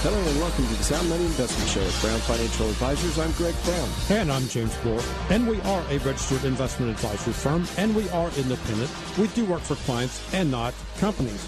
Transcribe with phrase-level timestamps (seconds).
[0.00, 3.18] Hello and welcome to the Sound Money Investment Show with Brown Financial Advisors.
[3.18, 3.88] I'm Greg Brown.
[4.10, 5.02] And I'm James Bohr.
[5.28, 8.92] And we are a registered investment advisory firm and we are independent.
[9.18, 11.44] We do work for clients and not companies.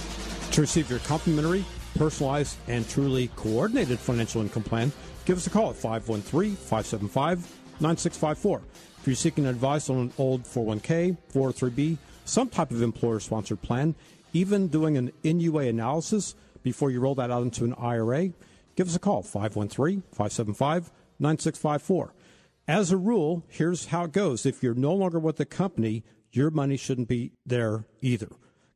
[0.50, 1.64] To receive your complimentary,
[1.94, 4.90] personalized, and truly coordinated financial income plan,
[5.26, 7.38] give us a call at 513 575
[7.78, 8.62] 9654.
[8.98, 13.94] If you're seeking advice on an old 401k, 403b, some type of employer sponsored plan,
[14.32, 18.30] even doing an NUA analysis, before you roll that out into an IRA,
[18.76, 22.14] give us a call 513 575 9654.
[22.68, 24.46] As a rule, here's how it goes.
[24.46, 28.28] If you're no longer with the company, your money shouldn't be there either.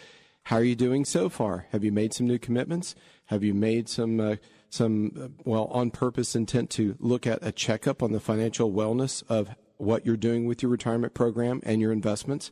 [0.45, 1.65] how are you doing so far?
[1.71, 2.93] Have you made some new commitments?
[3.25, 4.35] Have you made some uh,
[4.69, 9.23] some uh, well on purpose intent to look at a checkup on the financial wellness
[9.27, 12.51] of what you're doing with your retirement program and your investments?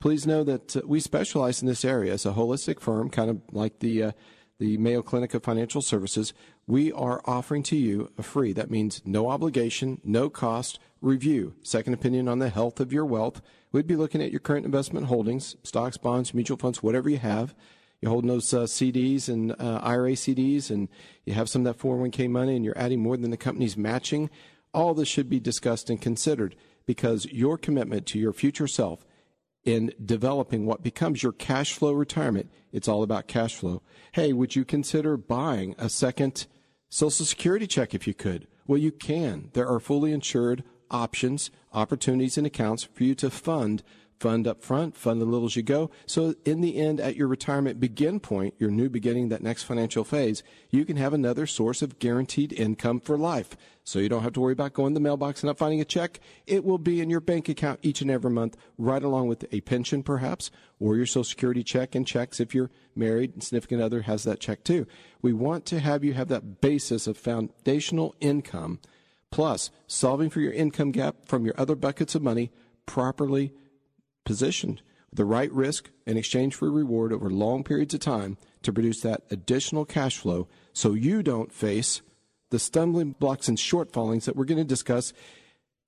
[0.00, 3.40] Please know that uh, we specialize in this area as a holistic firm, kind of
[3.52, 4.12] like the uh,
[4.58, 6.34] the Mayo Clinic of Financial Services.
[6.70, 11.94] We are offering to you a free, that means no obligation, no cost review, second
[11.94, 13.42] opinion on the health of your wealth
[13.72, 17.54] We'd be looking at your current investment holdings, stocks, bonds, mutual funds, whatever you have.
[18.00, 20.88] You're holding those uh, CDs and uh, IRA CDs, and
[21.24, 24.28] you have some of that 401k money, and you're adding more than the company's matching.
[24.74, 29.06] All this should be discussed and considered because your commitment to your future self
[29.64, 33.82] in developing what becomes your cash flow retirement, it's all about cash flow.
[34.12, 36.46] Hey, would you consider buying a second
[36.92, 38.48] Social Security check if you could?
[38.66, 39.50] Well, you can.
[39.52, 43.84] There are fully insured options, opportunities, and accounts for you to fund.
[44.18, 45.90] Fund up front, fund a little as you go.
[46.04, 50.02] So in the end, at your retirement begin point, your new beginning, that next financial
[50.04, 53.56] phase, you can have another source of guaranteed income for life.
[53.90, 55.84] So you don't have to worry about going to the mailbox and not finding a
[55.84, 56.20] check.
[56.46, 59.62] It will be in your bank account each and every month, right along with a
[59.62, 64.02] pension perhaps, or your social security check and checks if you're married and significant other
[64.02, 64.86] has that check too.
[65.22, 68.78] We want to have you have that basis of foundational income
[69.32, 72.52] plus solving for your income gap from your other buckets of money
[72.86, 73.52] properly
[74.24, 79.00] positioned the right risk in exchange for reward over long periods of time to produce
[79.00, 82.02] that additional cash flow so you don't face
[82.50, 85.12] the stumbling blocks and shortfallings that we're going to discuss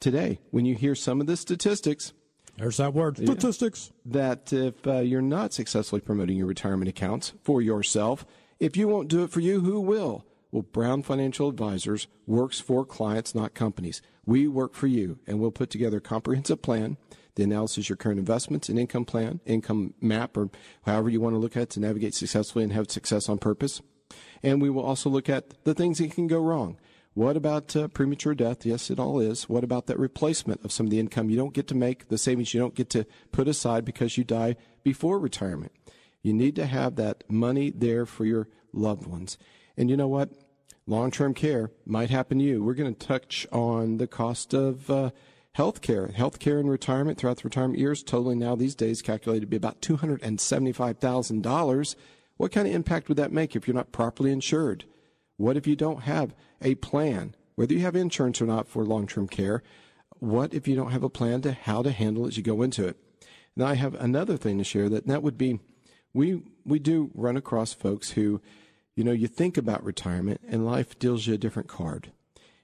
[0.00, 0.38] today.
[0.50, 2.12] When you hear some of the statistics,
[2.56, 3.92] there's that word, statistics.
[4.04, 8.26] That if uh, you're not successfully promoting your retirement accounts for yourself,
[8.60, 10.26] if you won't do it for you, who will?
[10.50, 14.02] Well, Brown Financial Advisors works for clients, not companies.
[14.26, 16.98] We work for you, and we'll put together a comprehensive plan.
[17.36, 20.50] The analysis your current investments, and income plan, income map, or
[20.84, 23.80] however you want to look at it to navigate successfully and have success on purpose.
[24.42, 26.78] And we will also look at the things that can go wrong.
[27.14, 28.64] What about uh, premature death?
[28.64, 29.48] Yes, it all is.
[29.48, 32.16] What about that replacement of some of the income you don't get to make, the
[32.16, 35.72] savings you don't get to put aside because you die before retirement?
[36.22, 39.36] You need to have that money there for your loved ones.
[39.76, 40.30] And you know what?
[40.86, 42.62] long term care might happen to you.
[42.62, 45.10] We're going to touch on the cost of uh,
[45.52, 46.08] health care.
[46.08, 49.56] Health care in retirement throughout the retirement years, totaling now these days calculated to be
[49.56, 51.96] about $275,000.
[52.36, 54.84] What kind of impact would that make if you're not properly insured?
[55.36, 59.06] What if you don't have a plan, whether you have insurance or not for long
[59.06, 59.62] term care?
[60.18, 62.62] What if you don't have a plan to how to handle it as you go
[62.62, 62.96] into it?
[63.56, 65.60] Now, I have another thing to share that, that would be
[66.14, 68.40] we, we do run across folks who
[68.94, 72.12] you know, you think about retirement and life deals you a different card.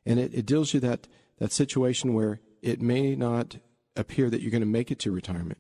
[0.05, 3.57] And it, it deals you that, that situation where it may not
[3.97, 5.59] appear that you're going to make it to retirement.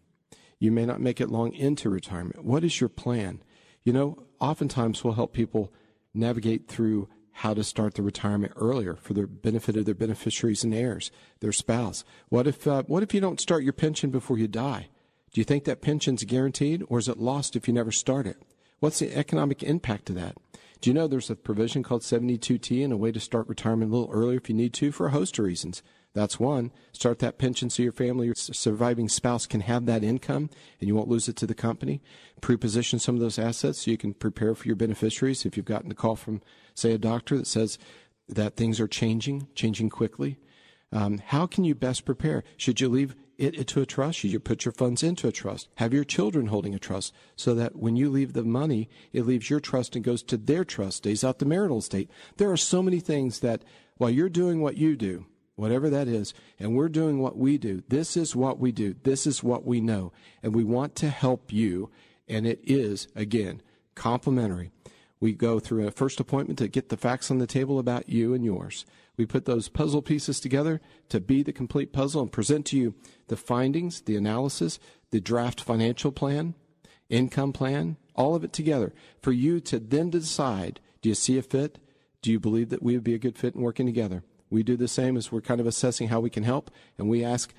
[0.59, 2.45] You may not make it long into retirement.
[2.45, 3.43] What is your plan?
[3.85, 5.73] You know, oftentimes we'll help people
[6.15, 10.75] navigate through how to start the retirement earlier for the benefit of their beneficiaries and
[10.75, 12.05] heirs, their spouse.
[12.29, 14.89] What if, uh, what if you don't start your pension before you die?
[15.33, 18.43] Do you think that pension's guaranteed or is it lost if you never start it?
[18.81, 20.37] What's the economic impact of that?
[20.81, 23.97] Do you know there's a provision called 72T and a way to start retirement a
[23.97, 25.83] little earlier if you need to for a host of reasons?
[26.15, 26.73] That's one.
[26.93, 30.51] Start that pension so your family, your surviving spouse can have that income
[30.81, 32.01] and you won't lose it to the company.
[32.41, 35.91] Preposition some of those assets so you can prepare for your beneficiaries if you've gotten
[35.91, 36.41] a call from,
[36.75, 37.79] say, a doctor that says
[38.29, 40.39] that things are changing, changing quickly.
[40.91, 42.43] Um, how can you best prepare?
[42.57, 44.19] Should you leave it to a trust?
[44.19, 45.69] Should you put your funds into a trust?
[45.77, 49.49] Have your children holding a trust so that when you leave the money, it leaves
[49.49, 52.11] your trust and goes to their trust, stays out the marital estate.
[52.39, 53.63] There are so many things that
[53.99, 55.27] while you're doing what you do,
[55.59, 58.95] whatever that is, and we're doing what we do, this is what we do.
[59.03, 60.13] This is what we know.
[60.43, 61.91] And we want to help you.
[62.29, 63.63] And it is, again,
[63.95, 64.71] complimentary.
[65.21, 68.35] We go through a first appointment to get the facts on the table about you
[68.35, 68.87] and yours.
[69.17, 72.95] We put those puzzle pieces together to be the complete puzzle and present to you
[73.27, 74.79] the findings, the analysis,
[75.11, 76.55] the draft financial plan,
[77.09, 81.43] income plan, all of it together for you to then decide do you see a
[81.43, 81.79] fit?
[82.23, 84.25] Do you believe that we would be a good fit in working together?
[84.51, 87.25] We do the same as we're kind of assessing how we can help, and we
[87.25, 87.53] ask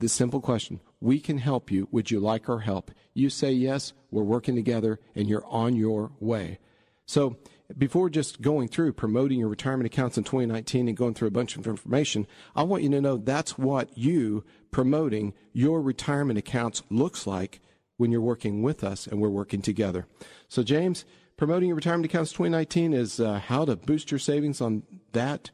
[0.00, 1.88] this simple question We can help you.
[1.90, 2.90] Would you like our help?
[3.12, 6.58] You say yes, we're working together, and you're on your way.
[7.06, 7.36] So,
[7.76, 11.56] before just going through promoting your retirement accounts in 2019 and going through a bunch
[11.56, 17.26] of information, I want you to know that's what you promoting your retirement accounts looks
[17.26, 17.60] like
[17.96, 20.06] when you're working with us and we're working together.
[20.48, 21.04] So, James,
[21.36, 24.82] promoting your retirement accounts 2019 is uh, how to boost your savings on
[25.12, 25.50] that.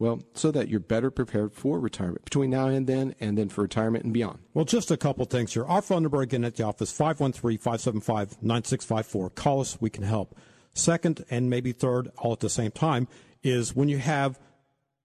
[0.00, 3.60] Well, so that you're better prepared for retirement between now and then, and then for
[3.60, 4.38] retirement and beyond.
[4.54, 5.66] Well, just a couple things here.
[5.66, 9.30] Our phone number again at the office, 513 575 9654.
[9.30, 10.34] Call us, we can help.
[10.72, 13.08] Second, and maybe third, all at the same time,
[13.42, 14.40] is when you have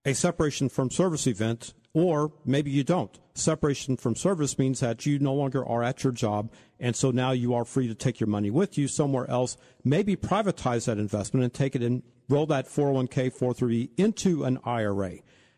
[0.06, 3.20] a separation from service event, or maybe you don't.
[3.34, 7.32] Separation from service means that you no longer are at your job, and so now
[7.32, 11.44] you are free to take your money with you somewhere else, maybe privatize that investment
[11.44, 15.16] and take it and roll that 401k, 403 into an IRA.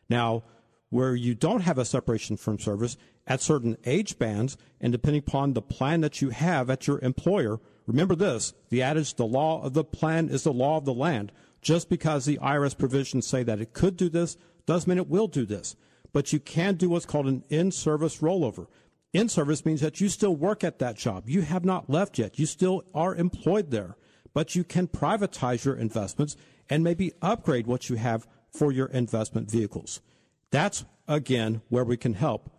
[0.10, 0.44] Now,
[0.89, 2.95] where you don't have a separation from service
[3.25, 7.60] at certain age bands, and depending upon the plan that you have at your employer,
[7.88, 11.31] Remember this the adage, the law of the plan is the law of the land.
[11.62, 15.28] Just because the IRS provisions say that it could do this doesn't mean it will
[15.28, 15.75] do this.
[16.18, 18.66] But you can do what's called an in service rollover.
[19.14, 21.30] In service means that you still work at that job.
[21.30, 22.40] You have not left yet.
[22.40, 23.98] You still are employed there.
[24.34, 26.36] But you can privatize your investments
[26.72, 30.02] and maybe upgrade what you have for your investment vehicles.
[30.50, 32.50] That's, again, where we can help.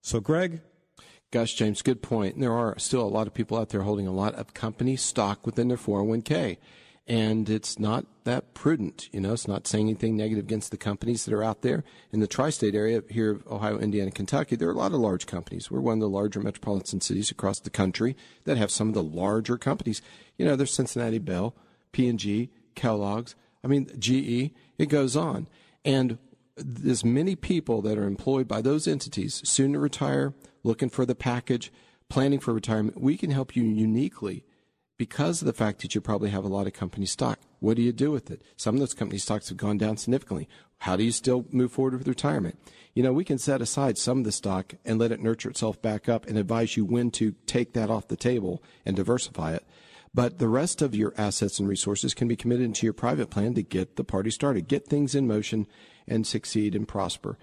[0.00, 0.62] So, Greg,
[1.30, 2.40] Gosh, James, good point.
[2.40, 5.44] There are still a lot of people out there holding a lot of company stock
[5.44, 6.56] within their 401k.
[7.08, 9.08] And it's not that prudent.
[9.12, 11.82] You know, it's not saying anything negative against the companies that are out there.
[12.12, 15.00] In the tri state area here of Ohio, Indiana, Kentucky, there are a lot of
[15.00, 15.70] large companies.
[15.70, 19.02] We're one of the larger metropolitan cities across the country that have some of the
[19.02, 20.00] larger companies.
[20.38, 21.54] You know, there's Cincinnati Bell,
[21.90, 23.34] P&G, Kellogg's,
[23.64, 25.48] I mean, GE, it goes on.
[25.84, 26.18] And
[26.56, 31.14] there's many people that are employed by those entities soon to retire looking for the
[31.14, 31.72] package,
[32.08, 34.44] planning for retirement, we can help you uniquely
[35.02, 37.40] because of the fact that you probably have a lot of company stock.
[37.58, 38.40] What do you do with it?
[38.56, 40.48] Some of those company stocks have gone down significantly.
[40.78, 42.56] How do you still move forward with retirement?
[42.94, 45.82] You know, we can set aside some of the stock and let it nurture itself
[45.82, 49.66] back up and advise you when to take that off the table and diversify it.
[50.14, 53.54] But the rest of your assets and resources can be committed into your private plan
[53.54, 55.66] to get the party started, get things in motion,
[56.06, 57.38] and succeed and prosper.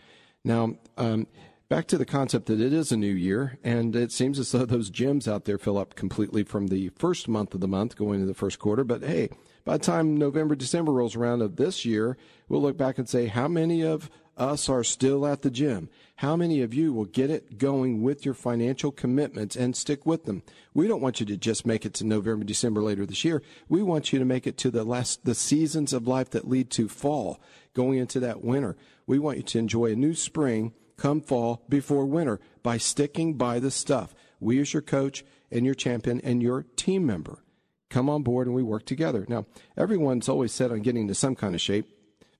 [0.45, 1.27] Now, um,
[1.69, 4.65] back to the concept that it is a new year, and it seems as though
[4.65, 8.15] those gyms out there fill up completely from the first month of the month going
[8.15, 8.83] into the first quarter.
[8.83, 9.29] But hey,
[9.65, 13.27] by the time November, December rolls around of this year, we'll look back and say,
[13.27, 15.89] how many of us are still at the gym?
[16.15, 20.25] How many of you will get it going with your financial commitments and stick with
[20.25, 20.41] them?
[20.73, 23.43] We don't want you to just make it to November, December later this year.
[23.67, 26.71] We want you to make it to the last, the seasons of life that lead
[26.71, 27.39] to fall,
[27.75, 28.75] going into that winter.
[29.05, 33.59] We want you to enjoy a new spring come fall before winter by sticking by
[33.59, 34.13] the stuff.
[34.39, 37.43] We, as your coach and your champion and your team member,
[37.89, 39.25] come on board and we work together.
[39.27, 41.87] Now, everyone's always set on getting to some kind of shape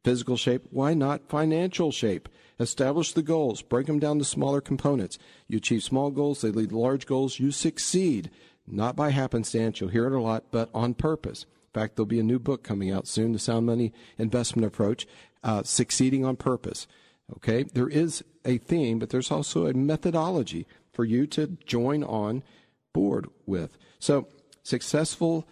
[0.03, 0.63] physical shape.
[0.71, 2.29] Why not financial shape?
[2.59, 5.17] Establish the goals, break them down to smaller components.
[5.47, 8.29] You achieve small goals, they lead to large goals, you succeed.
[8.67, 11.43] Not by happenstance, you'll hear it a lot, but on purpose.
[11.43, 15.07] In fact, there'll be a new book coming out soon, The Sound Money Investment Approach,
[15.43, 16.87] uh, Succeeding on Purpose.
[17.37, 22.43] Okay, there is a theme, but there's also a methodology for you to join on
[22.93, 23.77] board with.
[23.99, 24.27] So,
[24.63, 25.47] successful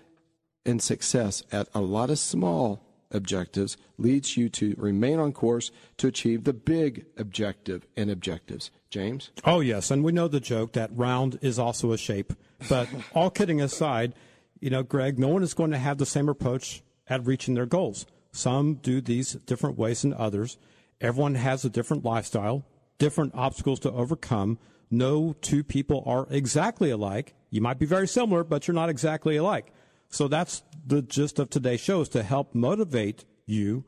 [0.66, 6.08] and success at a lot of small objectives leads you to remain on course to
[6.08, 8.70] achieve the big objective and objectives.
[8.90, 9.32] James?
[9.44, 9.92] Oh, yes.
[9.92, 12.34] And we know the joke that round is also a shape.
[12.70, 14.14] But all kidding aside,
[14.60, 17.66] you know, Greg, no one is going to have the same approach at reaching their
[17.66, 18.06] goals.
[18.32, 20.58] Some do these different ways than others.
[21.00, 22.66] Everyone has a different lifestyle,
[22.98, 24.58] different obstacles to overcome.
[24.90, 27.36] No two people are exactly alike.
[27.50, 29.74] You might be very similar, but you're not exactly alike.
[30.10, 33.86] So that's the gist of today's show is to help motivate you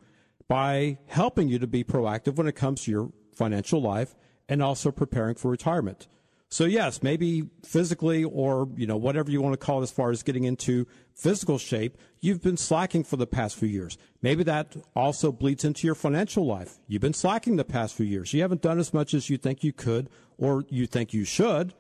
[0.48, 4.16] by helping you to be proactive when it comes to your financial life
[4.48, 6.08] and also preparing for retirement.
[6.52, 10.10] So yes, maybe physically or, you know, whatever you want to call it as far
[10.10, 14.00] as getting into physical shape, you've been slacking for the past few years.
[14.24, 16.80] Maybe that also bleeds into your financial life.
[16.88, 18.34] You've been slacking the past few years.
[18.34, 21.76] You haven't done as much as you think you could or you think you should.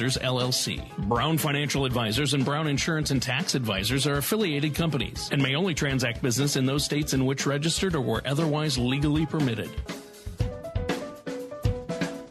[0.00, 0.96] Advisors, LLC.
[1.08, 5.74] Brown Financial Advisors and Brown Insurance and Tax Advisors are affiliated companies and may only
[5.74, 9.68] transact business in those states in which registered or were otherwise legally permitted.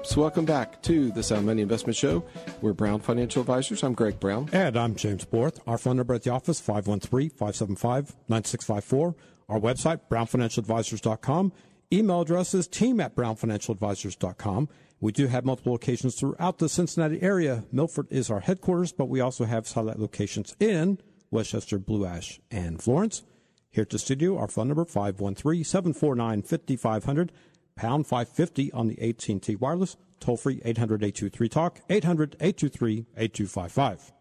[0.06, 2.24] So, welcome back to the Sound Money Investment Show.
[2.62, 3.84] We're Brown Financial Advisors.
[3.84, 4.48] I'm Greg Brown.
[4.54, 5.60] And I'm James Borth.
[5.68, 9.16] Our phone number at the office, 513 575 9654.
[9.50, 11.52] Our website, brownfinancialadvisors.com.
[11.92, 14.70] Email address is team at brownfinancialadvisors.com.
[15.00, 17.66] We do have multiple locations throughout the Cincinnati area.
[17.72, 20.98] Milford is our headquarters, but we also have satellite locations in
[21.30, 23.22] West Chester, Blue Ash, and Florence.
[23.70, 27.30] Here at the studio, our phone number 513-749-5500,
[27.76, 34.14] pound 550 on the AT&T wireless, toll free 800-823-TALK, 800-823-8255.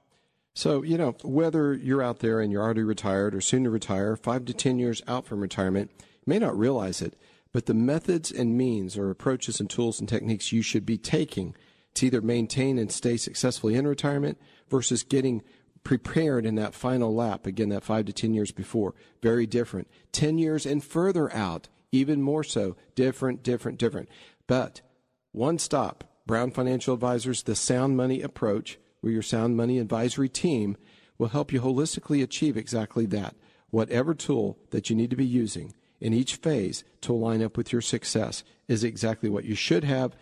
[0.52, 4.14] So, you know, whether you're out there and you're already retired or soon to retire,
[4.16, 7.14] five to 10 years out from retirement, you may not realize it,
[7.52, 11.54] but the methods and means or approaches and tools and techniques you should be taking
[11.94, 14.38] to either maintain and stay successfully in retirement
[14.68, 15.42] versus getting
[15.82, 19.88] prepared in that final lap, again, that five to 10 years before, very different.
[20.12, 24.08] 10 years and further out, even more so, different, different, different.
[24.46, 24.80] But
[25.30, 30.76] one stop, Brown Financial Advisors, the Sound Money approach, where your Sound Money advisory team
[31.18, 33.36] will help you holistically achieve exactly that.
[33.70, 37.72] Whatever tool that you need to be using in each phase to line up with
[37.72, 40.16] your success is exactly what you should have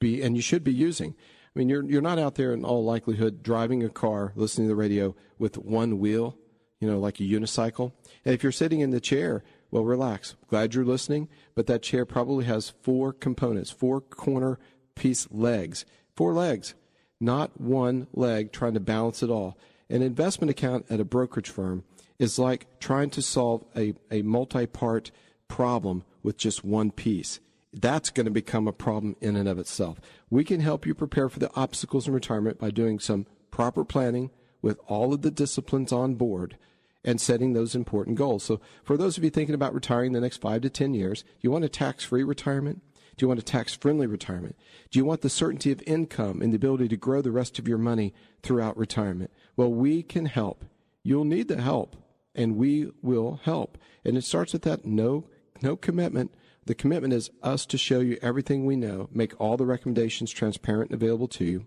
[0.00, 1.14] be and you should be using.
[1.54, 4.72] I mean, you're you're not out there in all likelihood driving a car, listening to
[4.72, 6.36] the radio with one wheel,
[6.80, 7.92] you know, like a unicycle.
[8.24, 10.36] And if you're sitting in the chair, well, relax.
[10.48, 14.58] Glad you're listening, but that chair probably has four components, four corner
[14.94, 16.74] piece legs, four legs,
[17.20, 19.58] not one leg trying to balance it all.
[19.88, 21.84] An investment account at a brokerage firm
[22.18, 25.10] is like trying to solve a, a multi part
[25.48, 27.40] problem with just one piece.
[27.72, 30.00] That's going to become a problem in and of itself.
[30.30, 34.30] We can help you prepare for the obstacles in retirement by doing some proper planning
[34.62, 36.56] with all of the disciplines on board
[37.04, 38.44] and setting those important goals.
[38.44, 41.28] So, for those of you thinking about retiring the next five to 10 years, do
[41.42, 42.80] you want a tax free retirement?
[43.16, 44.56] Do you want a tax friendly retirement?
[44.90, 47.68] Do you want the certainty of income and the ability to grow the rest of
[47.68, 49.30] your money throughout retirement?
[49.56, 50.64] Well, we can help.
[51.02, 51.96] You'll need the help
[52.34, 53.78] and we will help.
[54.04, 55.26] And it starts with that no
[55.62, 56.34] no commitment.
[56.66, 60.90] The commitment is us to show you everything we know, make all the recommendations transparent
[60.90, 61.66] and available to you,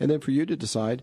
[0.00, 1.02] and then for you to decide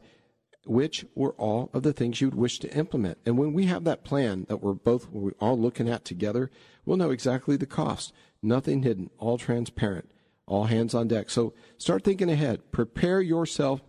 [0.66, 3.18] which or all of the things you would wish to implement.
[3.26, 6.52] And when we have that plan that we're both we're all looking at together,
[6.86, 8.14] we'll know exactly the cost.
[8.42, 10.12] Nothing hidden, all transparent,
[10.46, 11.30] all hands on deck.
[11.30, 12.72] So start thinking ahead.
[12.72, 13.82] Prepare yourself,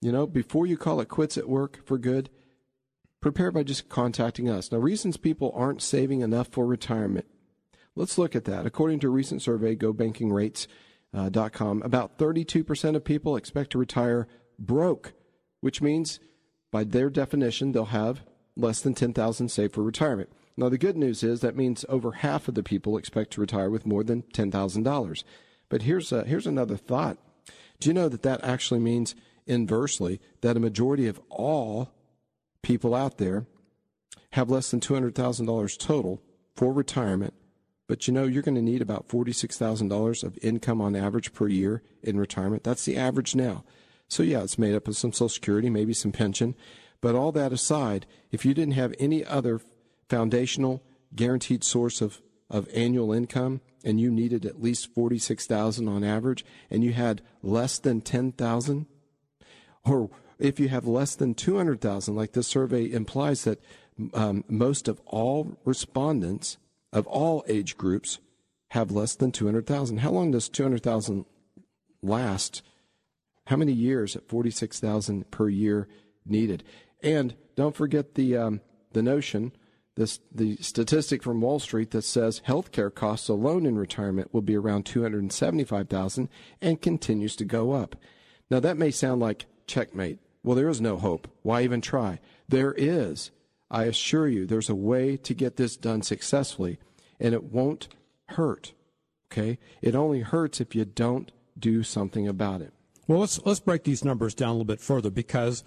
[0.00, 2.30] you know, before you call it quits at work for good
[3.22, 4.70] prepare by just contacting us.
[4.70, 7.24] Now, reasons people aren't saving enough for retirement.
[7.94, 8.66] Let's look at that.
[8.66, 15.14] According to a recent survey, GoBankingRates.com, uh, about 32% of people expect to retire broke,
[15.60, 16.20] which means
[16.70, 18.20] by their definition, they'll have
[18.56, 20.30] less than 10,000 saved for retirement.
[20.56, 23.70] Now, the good news is that means over half of the people expect to retire
[23.70, 25.24] with more than $10,000.
[25.68, 27.18] But here's, a, here's another thought.
[27.78, 29.14] Do you know that that actually means
[29.46, 31.90] inversely that a majority of all
[32.62, 33.46] people out there
[34.32, 36.22] have less than $200,000 total
[36.54, 37.34] for retirement,
[37.86, 41.82] but you know you're going to need about $46,000 of income on average per year
[42.02, 42.64] in retirement.
[42.64, 43.64] That's the average now.
[44.08, 46.54] So, yeah, it's made up of some Social Security, maybe some pension.
[47.00, 49.60] But all that aside, if you didn't have any other
[50.08, 50.82] foundational
[51.14, 56.84] guaranteed source of, of annual income and you needed at least 46,000 on average and
[56.84, 58.86] you had less than 10,000
[59.84, 60.10] or
[60.42, 63.62] if you have less than 200,000, like this survey implies that
[64.12, 66.58] um, most of all respondents
[66.92, 68.18] of all age groups
[68.70, 69.98] have less than 200,000.
[69.98, 71.24] How long does 200,000
[72.02, 72.62] last?
[73.46, 75.88] How many years at 46,000 per year
[76.26, 76.64] needed?
[77.02, 78.60] And don't forget the um,
[78.92, 79.52] the notion,
[79.96, 84.56] this the statistic from Wall Street that says healthcare costs alone in retirement will be
[84.56, 86.28] around 275,000
[86.60, 87.96] and continues to go up.
[88.50, 90.18] Now that may sound like checkmate.
[90.42, 91.28] Well, there is no hope.
[91.42, 92.18] Why even try?
[92.48, 93.30] There is.
[93.70, 96.78] I assure you, there's a way to get this done successfully,
[97.18, 97.88] and it won't
[98.30, 98.72] hurt.
[99.30, 99.58] Okay?
[99.80, 102.72] It only hurts if you don't do something about it.
[103.06, 105.64] Well, let's let's break these numbers down a little bit further because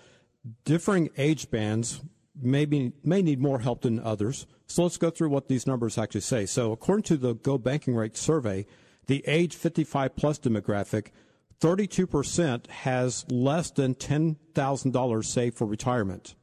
[0.63, 2.01] differing age bands
[2.39, 4.46] may be, may need more help than others.
[4.67, 6.46] So let's go through what these numbers actually say.
[6.46, 8.65] So according to the Go Banking Rate survey,
[9.08, 11.08] the age 55 plus demographic
[11.62, 16.35] 32% has less than $10,000 saved for retirement.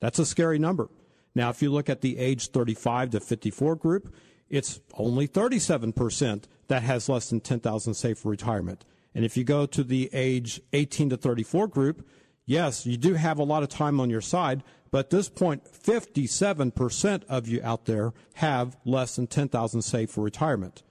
[0.00, 0.88] That's a scary number.
[1.34, 4.14] Now, if you look at the age 35 to 54 group,
[4.50, 8.84] it's only 37% that has less than 10,000 saved for retirement.
[9.14, 12.06] And if you go to the age 18 to 34 group,
[12.44, 15.64] yes, you do have a lot of time on your side, but at this point,
[15.64, 20.82] 57% of you out there have less than 10,000 saved for retirement.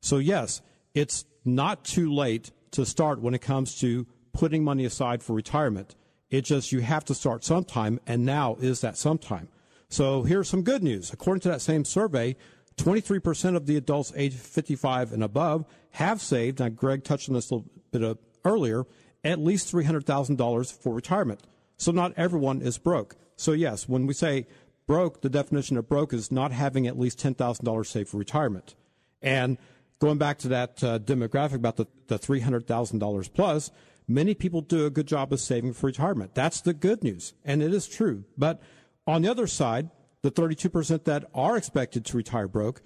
[0.00, 0.62] So yes,
[0.94, 5.94] it's not too late to start when it comes to putting money aside for retirement.
[6.30, 9.48] It's just you have to start sometime, and now is that sometime.
[9.88, 11.12] So here's some good news.
[11.12, 12.36] According to that same survey,
[12.76, 17.50] 23% of the adults age 55 and above have saved, now Greg touched on this
[17.50, 18.84] a little bit earlier,
[19.24, 21.40] at least $300,000 for retirement.
[21.76, 23.16] So not everyone is broke.
[23.36, 24.46] So yes, when we say
[24.86, 28.74] broke, the definition of broke is not having at least $10,000 saved for retirement.
[29.22, 29.58] And
[29.98, 33.70] going back to that uh, demographic about the, the $300,000 plus,
[34.06, 36.34] many people do a good job of saving for retirement.
[36.34, 38.24] That's the good news, and it is true.
[38.36, 38.62] But
[39.06, 39.90] on the other side,
[40.22, 42.82] the 32% that are expected to retire broke,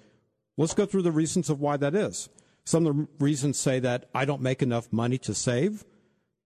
[0.57, 2.29] let's go through the reasons of why that is.
[2.65, 5.83] Some of the reasons say that I don't make enough money to save.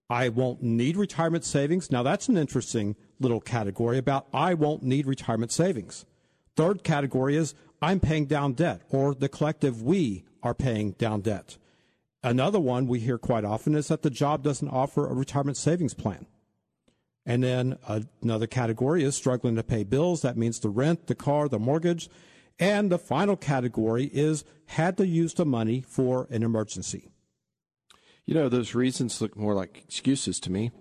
[0.10, 1.92] I won't need retirement savings.
[1.92, 6.06] Now, that's an interesting little category about I won't need retirement savings.
[6.56, 11.58] Third category is I'm paying down debt, or the collective we are paying down debt.
[12.24, 15.94] Another one we hear quite often is that the job doesn't offer a retirement savings
[15.94, 16.26] plan.
[17.26, 17.78] And then
[18.22, 20.22] another category is struggling to pay bills.
[20.22, 22.10] That means the rent, the car, the mortgage.
[22.58, 27.12] And the final category is had to use the money for an emergency.
[28.26, 30.72] You know, those reasons look more like excuses to me.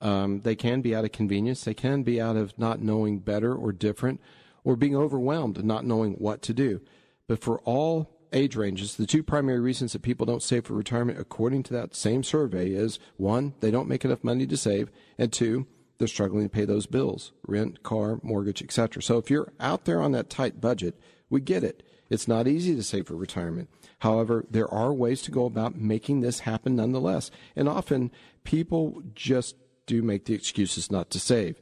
[0.00, 1.64] Um, they can be out of convenience.
[1.64, 4.20] They can be out of not knowing better or different
[4.64, 6.80] or being overwhelmed and not knowing what to do.
[7.26, 11.18] But for all age ranges, the two primary reasons that people don't save for retirement,
[11.18, 15.32] according to that same survey, is one, they don't make enough money to save, and
[15.32, 15.66] two,
[15.98, 19.02] they're struggling to pay those bills rent, car, mortgage, etc.
[19.02, 21.82] So if you're out there on that tight budget, we get it.
[22.08, 23.68] It's not easy to save for retirement.
[24.00, 27.30] However, there are ways to go about making this happen nonetheless.
[27.54, 28.10] And often
[28.44, 31.56] people just do make the excuses not to save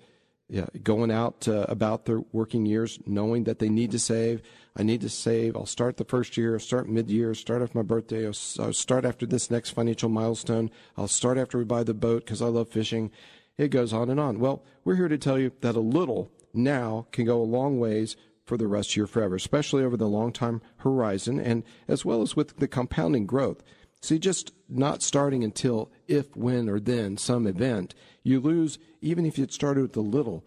[0.49, 4.43] yeah, going out about their working years, knowing that they need to save.
[4.77, 5.57] I need to save.
[5.57, 8.73] I'll start the first year, I'll start mid year, start after my birthday, I'll, I'll,
[8.73, 10.71] start after this next financial milestone.
[10.97, 13.11] I'll start after we buy the boat because I love fishing.
[13.59, 14.39] It goes on and on.
[14.39, 18.17] Well, we're here to tell you that a little now can go a long ways
[18.45, 22.23] for the rest of your forever, especially over the long time horizon and as well
[22.23, 23.63] as with the compounding growth.
[24.01, 27.95] See, just not starting until if, when, or then some event,
[28.29, 30.45] you lose even if you'd started with a little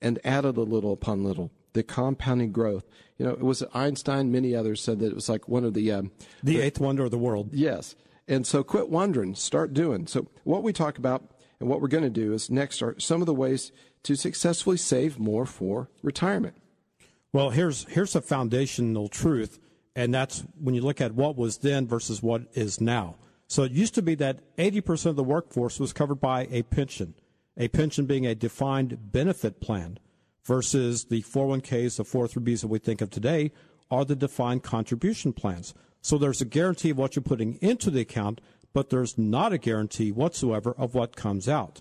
[0.00, 1.50] and added a little upon little.
[1.72, 2.84] The compounding growth.
[3.18, 5.90] You know, it was Einstein, many others said that it was like one of the.
[5.90, 7.50] Um, the eighth wonder of the world.
[7.52, 7.96] Yes.
[8.28, 10.06] And so quit wondering, start doing.
[10.06, 13.22] So, what we talk about And what we're going to do is next are some
[13.22, 13.72] of the ways
[14.04, 16.56] to successfully save more for retirement.
[17.32, 19.58] Well, here's here's a foundational truth,
[19.96, 23.16] and that's when you look at what was then versus what is now.
[23.46, 27.14] So it used to be that 80% of the workforce was covered by a pension,
[27.56, 29.98] a pension being a defined benefit plan,
[30.44, 33.50] versus the 401ks, the 403bs that we think of today
[33.90, 35.74] are the defined contribution plans.
[36.00, 38.40] So there's a guarantee of what you're putting into the account,
[38.72, 41.80] but there's not a guarantee whatsoever of what comes out.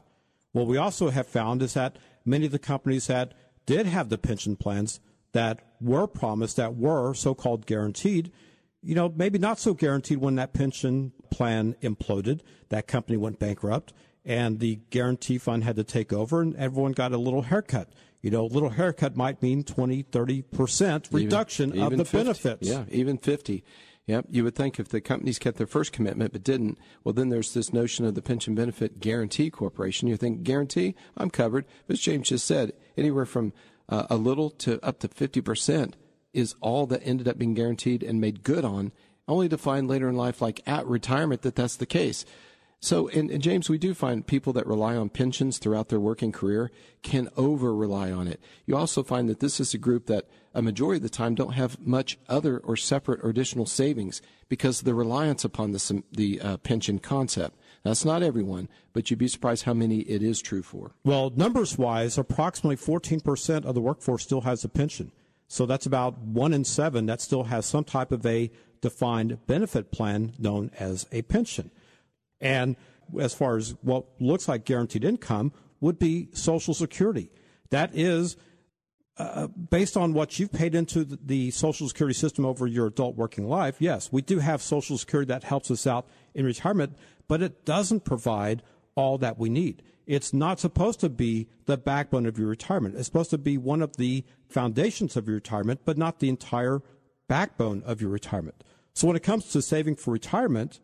[0.53, 3.33] What we also have found is that many of the companies that
[3.65, 4.99] did have the pension plans
[5.33, 8.31] that were promised, that were so called guaranteed,
[8.81, 13.93] you know, maybe not so guaranteed when that pension plan imploded, that company went bankrupt,
[14.25, 17.89] and the guarantee fund had to take over, and everyone got a little haircut.
[18.21, 22.17] You know, a little haircut might mean 20, 30% reduction even, even of the 50,
[22.17, 22.69] benefits.
[22.69, 23.63] Yeah, even 50.
[24.05, 27.29] Yep, you would think if the companies kept their first commitment but didn't, well, then
[27.29, 30.09] there's this notion of the Pension Benefit Guaranty Corporation.
[30.09, 30.95] You think, guarantee?
[31.15, 31.65] I'm covered.
[31.87, 33.53] But as James just said, anywhere from
[33.87, 35.93] uh, a little to up to 50%
[36.33, 38.91] is all that ended up being guaranteed and made good on,
[39.27, 42.25] only to find later in life, like at retirement, that that's the case.
[42.83, 46.33] So, and, and, James, we do find people that rely on pensions throughout their working
[46.33, 46.69] career
[47.01, 48.41] can over rely on it.
[48.65, 51.53] You also find that this is a group that a majority of the time don't
[51.53, 56.41] have much other or separate or additional savings because of the reliance upon the, the
[56.41, 57.57] uh, pension concept.
[57.83, 60.91] That's not everyone, but you'd be surprised how many it is true for.
[61.05, 65.13] Well, numbers wise, approximately 14% of the workforce still has a pension.
[65.47, 69.89] So that's about one in seven that still has some type of a defined benefit
[69.89, 71.71] plan known as a pension.
[72.43, 72.75] And
[73.19, 77.31] as far as what looks like guaranteed income would be Social Security.
[77.71, 78.37] That is
[79.17, 83.47] uh, based on what you've paid into the Social Security system over your adult working
[83.47, 83.77] life.
[83.79, 88.05] Yes, we do have Social Security that helps us out in retirement, but it doesn't
[88.05, 88.61] provide
[88.95, 89.81] all that we need.
[90.05, 92.95] It's not supposed to be the backbone of your retirement.
[92.95, 96.81] It's supposed to be one of the foundations of your retirement, but not the entire
[97.29, 98.63] backbone of your retirement.
[98.93, 100.79] So when it comes to saving for retirement,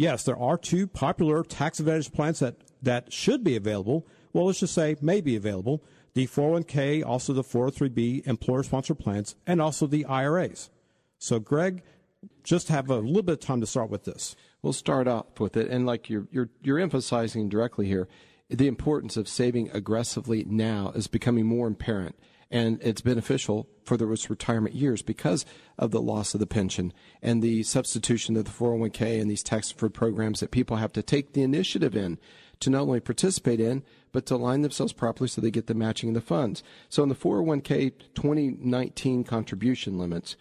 [0.00, 4.06] yes, there are two popular tax advantage plans that, that should be available.
[4.32, 5.84] Well, let's just say may be available.
[6.14, 10.70] The 401k, also the 403b employer sponsored plans, and also the IRAs.
[11.18, 11.82] So, Greg,
[12.42, 14.34] just have a little bit of time to start with this.
[14.62, 18.08] We'll start off with it, and like you're you're you're emphasizing directly here,
[18.48, 22.18] the importance of saving aggressively now is becoming more apparent
[22.50, 25.46] and it's beneficial for those retirement years because
[25.78, 29.70] of the loss of the pension and the substitution of the 401k and these tax
[29.70, 32.18] deferred programs that people have to take the initiative in
[32.58, 33.82] to not only participate in
[34.12, 36.62] but to align themselves properly so they get the matching of the funds.
[36.88, 40.36] So in the 401k 2019 contribution limits,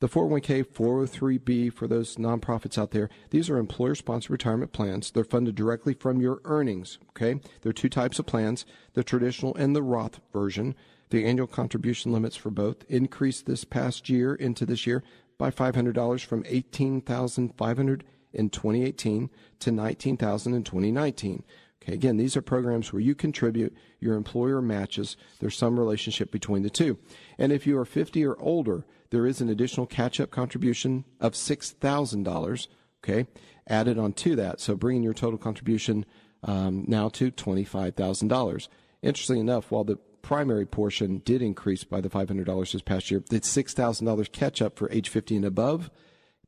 [0.00, 5.10] the 401k, 403b for those nonprofits out there, these are employer sponsored retirement plans.
[5.10, 6.98] They're funded directly from your earnings.
[7.10, 7.40] Okay.
[7.62, 10.74] There are two types of plans the traditional and the Roth version.
[11.14, 15.04] The annual contribution limits for both increased this past year into this year
[15.38, 21.44] by $500 from 18500 in 2018 to 19000 in 2019.
[21.80, 26.64] Okay, again, these are programs where you contribute, your employer matches, there's some relationship between
[26.64, 26.98] the two.
[27.38, 31.34] And if you are 50 or older, there is an additional catch up contribution of
[31.34, 32.66] $6,000,
[33.04, 33.28] okay,
[33.68, 34.58] added on to that.
[34.58, 36.06] So bringing your total contribution
[36.42, 38.68] um, now to $25,000.
[39.00, 43.22] Interestingly enough, while the primary portion did increase by the $500 this past year.
[43.28, 45.90] The $6,000 catch up for age 50 and above.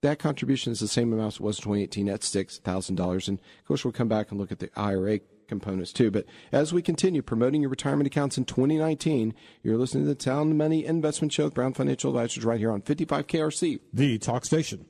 [0.01, 3.29] That contribution is the same amount as it was in 2018 at $6,000.
[3.29, 6.11] And of course, we'll come back and look at the IRA components too.
[6.11, 10.57] But as we continue promoting your retirement accounts in 2019, you're listening to the Sound
[10.57, 14.87] Money Investment Show with Brown Financial Advisors right here on 55 KRC, the talk station.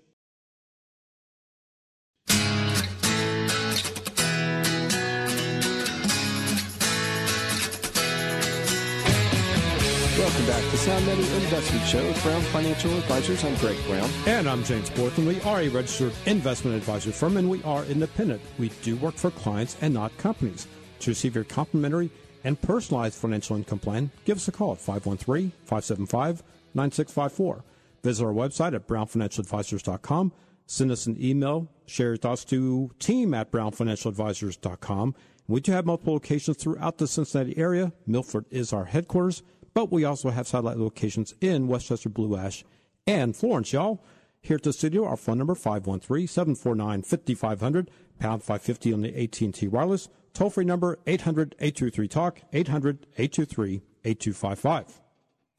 [10.36, 13.42] Welcome back to Sound Money Investment Show with Brown Financial Advisors.
[13.42, 14.10] I'm Greg Brown.
[14.26, 15.24] And I'm James Borton.
[15.24, 18.42] We are a registered investment advisor firm and we are independent.
[18.58, 20.66] We do work for clients and not companies.
[21.00, 22.10] To receive your complimentary
[22.44, 26.42] and personalized financial income plan, give us a call at 513 575
[26.74, 27.64] 9654.
[28.02, 30.32] Visit our website at brownfinancialadvisors.com.
[30.66, 31.66] Send us an email.
[31.86, 35.14] Share your thoughts to team at brownfinancialadvisors.com.
[35.48, 37.92] We do have multiple locations throughout the Cincinnati area.
[38.06, 39.42] Milford is our headquarters
[39.76, 42.64] but we also have satellite locations in West Chester, Blue Ash,
[43.06, 44.02] and Florence, y'all.
[44.40, 50.08] Here at the studio, our phone number 513-749-5500, pound 550 on the AT&T wireless.
[50.32, 54.92] Toll-free number 800-823-TALK, 800-823-8255.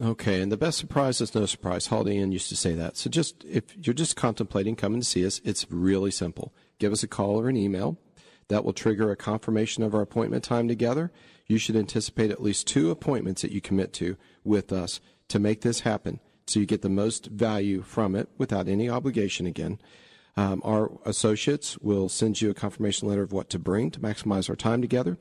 [0.02, 1.86] Okay, and the best surprise is no surprise.
[1.86, 2.98] Holiday Inn used to say that.
[2.98, 6.56] So just if you're just contemplating coming to see us, it's really simple.
[6.80, 8.00] Give us a call or an email
[8.48, 11.12] That will trigger a confirmation of our appointment time together.
[11.48, 15.62] You should anticipate at least two appointments that you commit to with us to make
[15.62, 19.80] this happen so you get the most value from it without any obligation again.
[20.36, 24.50] Um, our associates will send you a confirmation letter of what to bring to maximize
[24.50, 25.18] our time together.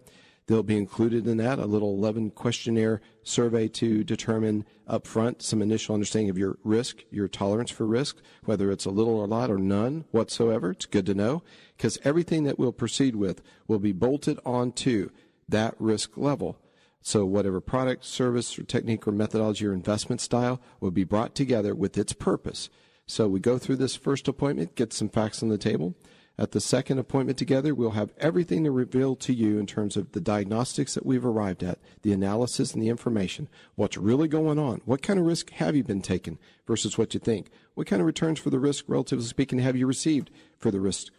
[0.46, 5.94] They'll be included in that a little 11 questionnaire survey to determine upfront some initial
[5.94, 9.50] understanding of your risk, your tolerance for risk, whether it's a little or a lot
[9.50, 10.70] or none whatsoever.
[10.70, 11.42] It's good to know
[11.76, 15.10] because everything that we'll proceed with will be bolted onto
[15.48, 16.56] that risk level.
[17.02, 21.74] So whatever product, service, or technique or methodology or investment style will be brought together
[21.74, 22.68] with its purpose.
[23.06, 25.94] So we go through this first appointment, get some facts on the table.
[26.38, 30.12] At the second appointment together, we'll have everything to reveal to you in terms of
[30.12, 34.82] the diagnostics that we've arrived at, the analysis and the information, what's really going on,
[34.84, 38.06] what kind of risk have you been taking versus what you think, what kind of
[38.06, 41.10] returns for the risk, relatively speaking, have you received for the risk,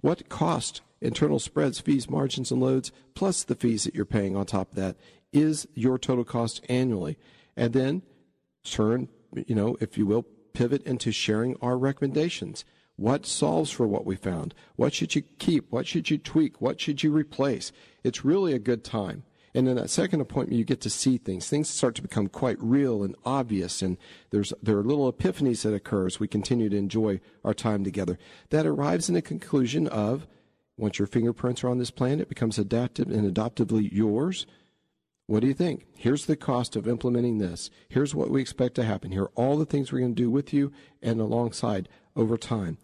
[0.00, 4.46] what cost, internal spreads, fees, margins, and loads, plus the fees that you're paying on
[4.46, 4.96] top of that,
[5.32, 7.18] is your total cost annually,
[7.56, 8.02] and then
[8.64, 9.08] turn,
[9.46, 12.64] you know, if you will, pivot into sharing our recommendations.
[12.96, 14.54] What solves for what we found?
[14.76, 15.70] What should you keep?
[15.70, 16.60] What should you tweak?
[16.60, 17.72] What should you replace?
[18.04, 19.24] It's really a good time.
[19.54, 21.48] And in that second appointment, you get to see things.
[21.48, 23.98] Things start to become quite real and obvious, and
[24.30, 28.18] there's there are little epiphanies that occur as we continue to enjoy our time together.
[28.48, 30.26] That arrives in a conclusion of
[30.76, 34.46] once your fingerprints are on this plan, it becomes adaptive and adoptively yours.
[35.26, 35.86] What do you think?
[35.96, 37.70] Here's the cost of implementing this.
[37.88, 39.12] Here's what we expect to happen.
[39.12, 42.78] Here are all the things we're going to do with you and alongside over time.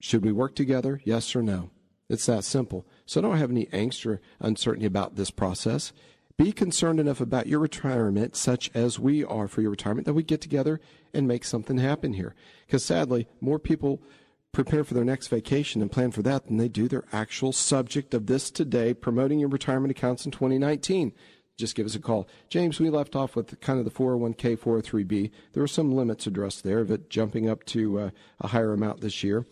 [0.00, 1.00] Should we work together?
[1.04, 1.70] Yes or no?
[2.08, 2.86] It's that simple.
[3.06, 5.92] So don't have any angst or uncertainty about this process.
[6.36, 10.24] Be concerned enough about your retirement, such as we are for your retirement, that we
[10.24, 10.80] get together
[11.14, 12.34] and make something happen here.
[12.66, 14.02] Because sadly, more people
[14.54, 18.14] prepare for their next vacation and plan for that than they do their actual subject
[18.14, 21.12] of this today, promoting your retirement accounts in 2019
[21.56, 22.26] just give us a call.
[22.48, 25.30] James, we left off with kind of the 401k, 403b.
[25.52, 29.00] There were some limits addressed there of it jumping up to uh, a higher amount
[29.00, 29.46] this year,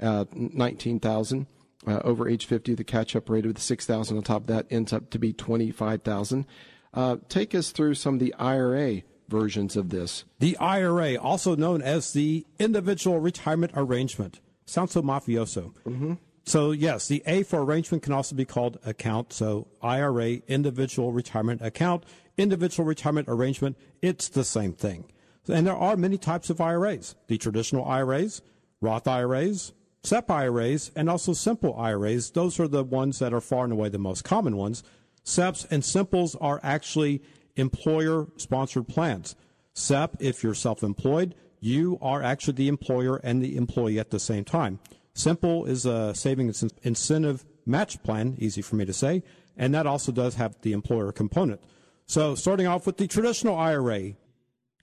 [0.00, 1.46] uh, 19,000.
[1.86, 4.92] Uh, over age 50, the catch-up rate of the 6,000 on top of that ends
[4.92, 6.44] up to be 25,000.
[6.92, 10.24] Uh, take us through some of the IRA versions of this.
[10.40, 14.40] The IRA, also known as the Individual Retirement Arrangement.
[14.66, 15.72] Sounds so mafioso.
[15.86, 16.14] Mm-hmm.
[16.44, 19.32] So, yes, the A for arrangement can also be called account.
[19.32, 22.04] So, IRA, individual retirement account,
[22.36, 25.06] individual retirement arrangement, it's the same thing.
[25.48, 28.42] And there are many types of IRAs the traditional IRAs,
[28.80, 32.30] Roth IRAs, SEP IRAs, and also simple IRAs.
[32.30, 34.82] Those are the ones that are far and away the most common ones.
[35.24, 37.22] SEPs and simples are actually
[37.56, 39.34] employer sponsored plans.
[39.74, 41.34] SEP, if you're self employed,
[41.66, 44.78] you are actually the employer and the employee at the same time.
[45.14, 49.22] Simple is a savings incentive match plan, easy for me to say,
[49.56, 51.60] and that also does have the employer component.
[52.06, 54.12] So, starting off with the traditional IRA,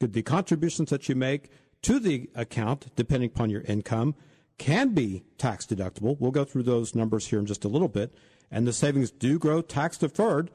[0.01, 1.49] the contributions that you make
[1.83, 4.15] to the account, depending upon your income,
[4.57, 6.17] can be tax deductible.
[6.19, 8.13] We'll go through those numbers here in just a little bit.
[8.51, 10.51] And the savings do grow tax deferred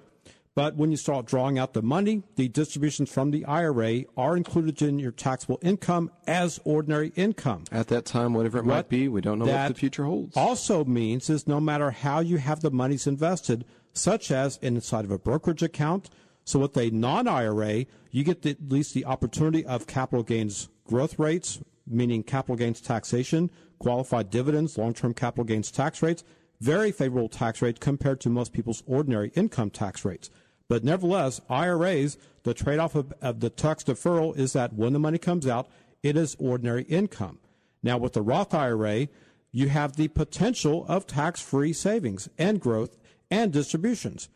[0.59, 4.83] but when you start drawing out the money, the distributions from the IRA are included
[4.83, 7.63] in your taxable income as ordinary income.
[7.71, 10.37] At that time, whatever it what might be, we don't know what the future holds.
[10.37, 15.13] Also means is no matter how you have the monies invested, such as inside of
[15.13, 16.11] a brokerage account,
[16.45, 21.21] so with a non-IRA, you get the, at least the opportunity of capital gains growth
[21.21, 26.25] rates, meaning capital gains taxation, qualified dividends, long-term capital gains tax rates,
[26.61, 30.31] very favorable tax rates compared to most people's ordinary income tax rates.
[30.69, 34.99] But nevertheless, IRAs, the trade off of, of, the tax deferral is that when the
[34.99, 35.69] money comes out,
[36.03, 37.39] it is ordinary income.
[37.83, 39.09] Now, with the Roth IRA,
[39.51, 42.97] you have the potential of tax free savings and growth
[43.31, 44.29] and distributions.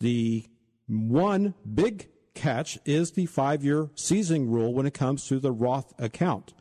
[0.00, 0.46] The
[0.86, 5.92] one big catch is the five year seasoning rule when it comes to the Roth
[5.98, 6.54] account.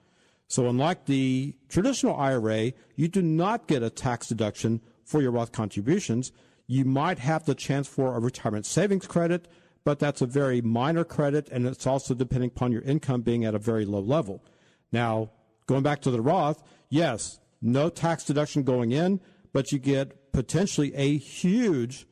[0.48, 5.52] So, unlike the traditional IRA, you do not get a tax deduction for your Roth
[5.52, 6.32] contributions
[6.68, 9.48] you might have the chance for a retirement savings credit,
[9.84, 13.56] but that's a very minor credit, and it's also depending upon your income being at
[13.56, 14.44] a very low level.
[14.92, 15.32] Now,
[15.68, 19.20] going back to the Roth, yes, no tax deduction going in,
[19.52, 22.06] but you get potentially a huge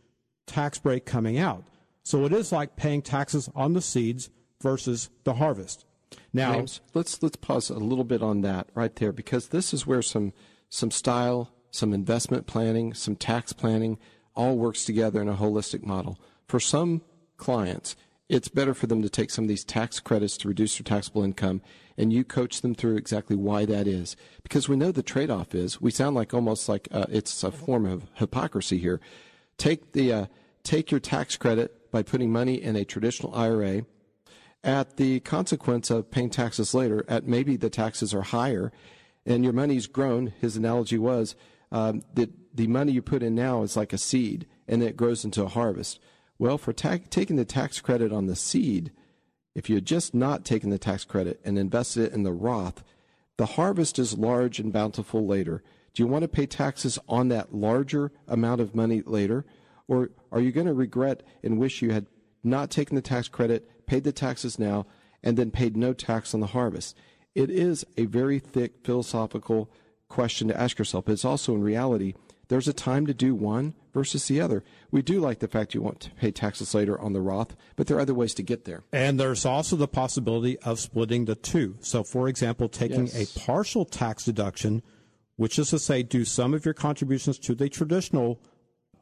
[0.47, 1.63] tax break coming out.
[2.03, 4.29] So it is like paying taxes on the seeds
[4.61, 5.85] versus the harvest.
[6.33, 9.87] Now, James, let's let's pause a little bit on that right there because this is
[9.87, 10.33] where some
[10.69, 13.97] some style, some investment planning, some tax planning
[14.35, 16.19] all works together in a holistic model.
[16.47, 17.01] For some
[17.37, 17.95] clients,
[18.29, 21.23] it's better for them to take some of these tax credits to reduce their taxable
[21.23, 21.61] income,
[21.97, 24.15] and you coach them through exactly why that is.
[24.43, 27.51] Because we know the trade off is we sound like almost like uh, it's a
[27.51, 29.01] form of hypocrisy here.
[29.57, 30.25] Take the uh,
[30.63, 33.85] take your tax credit by putting money in a traditional IRA
[34.63, 38.71] at the consequence of paying taxes later, at maybe the taxes are higher
[39.25, 40.33] and your money's grown.
[40.39, 41.35] His analogy was
[41.71, 45.25] um, that the money you put in now is like a seed and it grows
[45.25, 45.99] into a harvest.
[46.37, 48.91] Well, for ta- taking the tax credit on the seed,
[49.53, 52.83] if you had just not taken the tax credit and invested it in the Roth,
[53.37, 55.63] the harvest is large and bountiful later.
[55.93, 59.45] Do you want to pay taxes on that larger amount of money later?
[59.87, 62.07] Or are you going to regret and wish you had
[62.43, 64.85] not taken the tax credit, paid the taxes now,
[65.21, 66.95] and then paid no tax on the harvest?
[67.35, 69.69] It is a very thick philosophical
[70.07, 71.07] question to ask yourself.
[71.09, 72.13] It's also in reality
[72.51, 74.61] there's a time to do one versus the other.
[74.91, 77.87] We do like the fact you want to pay taxes later on the Roth, but
[77.87, 78.83] there are other ways to get there.
[78.91, 81.77] And there's also the possibility of splitting the two.
[81.79, 83.37] So, for example, taking yes.
[83.37, 84.83] a partial tax deduction,
[85.37, 88.37] which is to say, do some of your contributions to the traditional,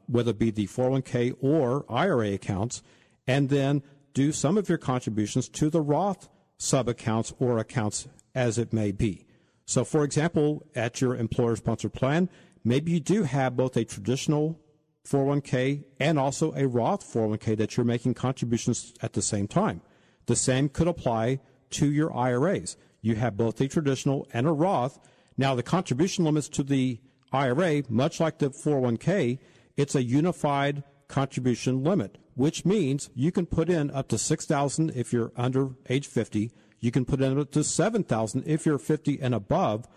[0.06, 2.84] whether it be the 401k or IRA accounts,
[3.26, 3.82] and then
[4.14, 8.92] do some of your contributions to the Roth sub accounts or accounts as it may
[8.92, 9.26] be.
[9.66, 12.28] So, for example, at your employer sponsored plan,
[12.64, 14.60] maybe you do have both a traditional
[15.06, 19.80] 401k and also a Roth 401k that you're making contributions at the same time.
[20.26, 22.76] The same could apply to your IRAs.
[23.00, 25.00] You have both a traditional and a Roth.
[25.36, 27.00] Now, the contribution limits to the
[27.32, 29.38] IRA, much like the 401k,
[29.76, 35.12] it's a unified contribution limit, which means you can put in up to 6000 if
[35.12, 36.50] you're under age 50.
[36.78, 39.88] You can put in up to 7000 if you're 50 and above.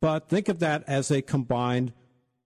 [0.00, 1.92] But think of that as a combined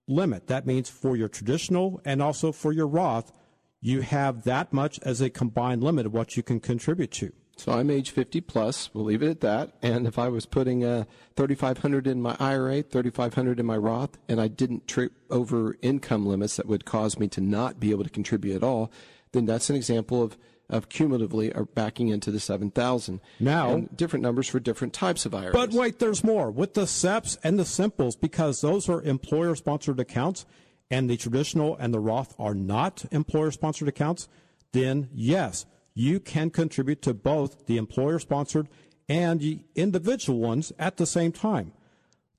[0.09, 0.47] limit.
[0.47, 3.33] That means for your traditional and also for your Roth,
[3.81, 7.33] you have that much as a combined limit of what you can contribute to.
[7.57, 8.91] So I'm age 50 plus.
[8.95, 9.75] We'll leave it at that.
[9.83, 11.05] And if I was putting uh,
[11.37, 16.57] 3,500 in my IRA, 3,500 in my Roth, and I didn't trip over income limits
[16.57, 18.91] that would cause me to not be able to contribute at all,
[19.33, 20.39] then that's an example of
[20.73, 23.21] of cumulatively are backing into the 7,000.
[23.39, 25.53] Now, and different numbers for different types of IRAs.
[25.53, 26.51] But wait, there's more.
[26.51, 30.47] With the SEPs and the simples, because those are employer sponsored accounts
[30.91, 34.29] and the traditional and the Roth are not employer sponsored accounts,
[34.73, 38.69] then yes, you can contribute to both the employer sponsored
[39.09, 41.73] and the individual ones at the same time.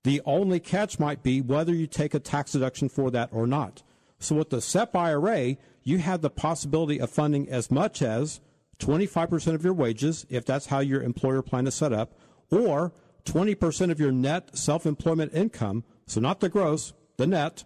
[0.03, 3.83] The only catch might be whether you take a tax deduction for that or not.
[4.19, 8.39] So with the SEP IRA, you have the possibility of funding as much as
[8.79, 12.13] 25% of your wages, if that's how your employer plan is set up,
[12.49, 12.91] or
[13.25, 17.63] 20% of your net self employment income, so not the gross, the net,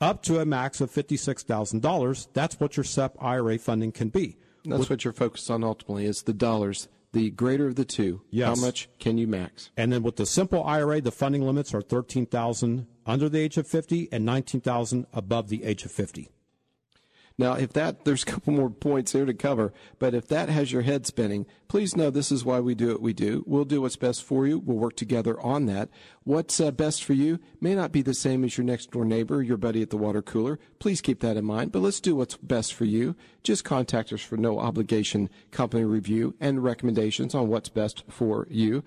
[0.00, 2.28] up to a max of $56,000.
[2.32, 4.36] That's what your SEP IRA funding can be.
[4.64, 6.88] That's With, what you're focused on ultimately is the dollars.
[7.12, 8.46] The greater of the two, yes.
[8.46, 9.70] how much can you max?
[9.76, 13.66] And then with the simple IRA, the funding limits are 13,000 under the age of
[13.66, 16.30] 50 and 19,000 above the age of 50.
[17.40, 20.72] Now, if that, there's a couple more points here to cover, but if that has
[20.72, 23.44] your head spinning, please know this is why we do what we do.
[23.46, 24.58] We'll do what's best for you.
[24.58, 25.88] We'll work together on that.
[26.24, 29.42] What's uh, best for you may not be the same as your next door neighbor,
[29.42, 30.58] your buddy at the water cooler.
[30.80, 33.16] Please keep that in mind, but let's do what's best for you.
[33.42, 38.84] Just contact us for no obligation company review and recommendations on what's best for you.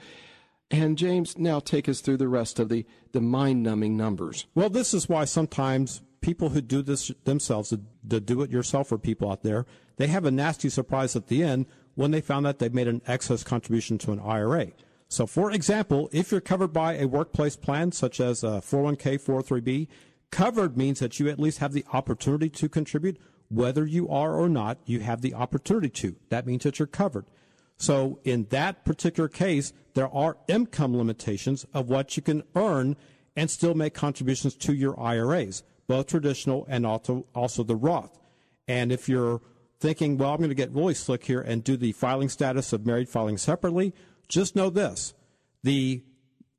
[0.69, 4.45] And James, now take us through the rest of the, the mind numbing numbers.
[4.53, 7.71] Well, this is why sometimes people who do this themselves,
[8.03, 12.21] the, do-it-yourselfer people out there, they have a nasty surprise at the end when they
[12.21, 14.71] found that they've made an excess contribution to an IRA.
[15.09, 19.87] So, for example, if you're covered by a workplace plan such as a 401k, 403b,
[20.31, 23.19] covered means that you at least have the opportunity to contribute.
[23.49, 26.15] Whether you are or not, you have the opportunity to.
[26.29, 27.25] That means that you're covered.
[27.77, 32.95] So, in that particular case, there are income limitations of what you can earn
[33.35, 38.19] and still make contributions to your IRAs both traditional and also, also the Roth.
[38.67, 39.41] And if you're
[39.79, 42.85] thinking, well, I'm going to get really slick here and do the filing status of
[42.85, 43.93] married filing separately,
[44.27, 45.13] just know this.
[45.63, 46.03] The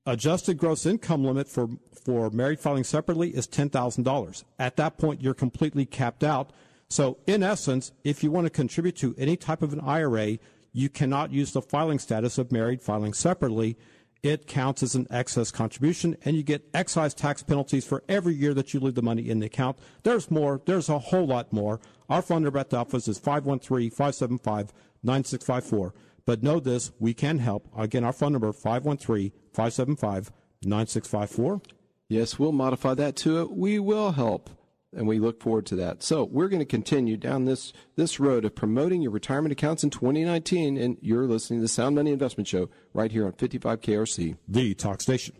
[0.06, 1.68] adjusted gross income limit for,
[2.04, 4.44] for married filing separately is $10,000.
[4.58, 6.50] At that point, you're completely capped out.
[6.88, 10.38] So, in essence, if you want to contribute to any type of an IRA,
[10.72, 13.78] you cannot use the filing status of married filing separately
[14.24, 18.54] it counts as an excess contribution, and you get excise tax penalties for every year
[18.54, 19.78] that you leave the money in the account.
[20.02, 20.62] There's more.
[20.64, 21.78] There's a whole lot more.
[22.08, 24.72] Our phone number at the office is 513 575
[25.02, 25.94] 9654.
[26.24, 27.68] But know this, we can help.
[27.76, 30.32] Again, our phone number 513 575
[30.64, 31.60] 9654.
[32.08, 33.50] Yes, we'll modify that to it.
[33.50, 34.48] We will help.
[34.96, 36.02] And we look forward to that.
[36.02, 39.90] So we're going to continue down this this road of promoting your retirement accounts in
[39.90, 44.36] 2019, and you're listening to the Sound Money Investment Show right here on 55 KRC,
[44.48, 45.36] the talk station.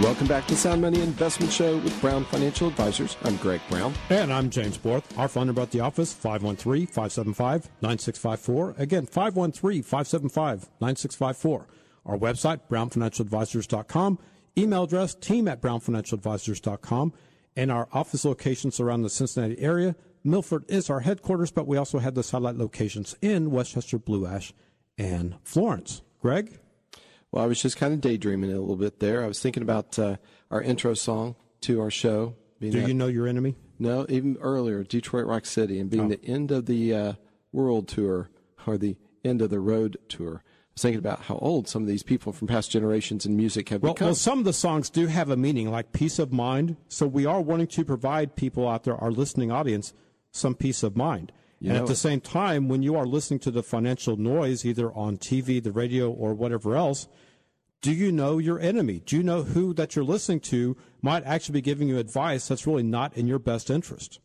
[0.00, 3.16] Welcome back to Sound Money Investment Show with Brown Financial Advisors.
[3.24, 3.92] I'm Greg Brown.
[4.10, 5.18] And I'm James Borth.
[5.18, 8.78] Our phone number at the office, 513-575-9654.
[8.78, 11.64] Again, 513-575-9654.
[12.06, 14.20] Our website, brownfinancialadvisors.com.
[14.56, 17.12] Email address, team at brownfinancialadvisors.com.
[17.56, 19.96] And our office locations around the Cincinnati area.
[20.22, 24.26] Milford is our headquarters, but we also have the satellite locations in West Chester, Blue
[24.26, 24.52] Ash,
[24.96, 26.02] and Florence.
[26.22, 26.60] Greg?
[27.30, 29.22] Well, I was just kind of daydreaming a little bit there.
[29.22, 30.16] I was thinking about uh,
[30.50, 32.36] our intro song to our show.
[32.60, 33.54] Do that, you know your enemy?
[33.78, 36.08] No, even earlier, Detroit Rock City, and being oh.
[36.08, 37.12] the end of the uh,
[37.52, 38.30] world tour
[38.66, 40.42] or the end of the road tour.
[40.44, 43.68] I was thinking about how old some of these people from past generations in music
[43.68, 44.06] have well, become.
[44.06, 46.76] Well, some of the songs do have a meaning, like peace of mind.
[46.88, 49.92] So we are wanting to provide people out there, our listening audience,
[50.30, 51.32] some peace of mind.
[51.60, 54.92] You and at the same time, when you are listening to the financial noise, either
[54.92, 57.08] on TV, the radio, or whatever else,
[57.80, 59.00] do you know your enemy?
[59.04, 62.66] Do you know who that you're listening to might actually be giving you advice that's
[62.66, 64.20] really not in your best interest?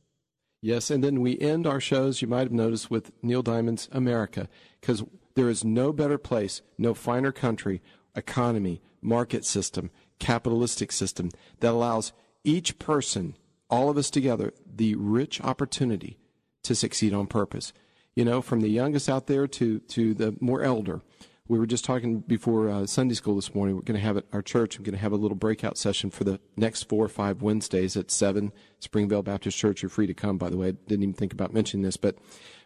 [0.61, 4.47] Yes, and then we end our shows, you might have noticed, with Neil Diamond's America,
[4.79, 5.03] because
[5.35, 7.81] there is no better place, no finer country,
[8.15, 11.29] economy, market system, capitalistic system
[11.59, 12.13] that allows
[12.43, 13.35] each person,
[13.69, 16.17] all of us together, the rich opportunity
[16.63, 17.73] to succeed on purpose.
[18.15, 21.01] You know, from the youngest out there to, to the more elder.
[21.47, 23.75] We were just talking before uh, Sunday school this morning.
[23.75, 24.79] We're going to have at our church.
[24.79, 27.97] We're going to have a little breakout session for the next four or five Wednesdays
[27.97, 28.53] at seven.
[28.79, 29.81] Springvale Baptist Church.
[29.81, 30.37] You're free to come.
[30.37, 32.17] By the way, I didn't even think about mentioning this, but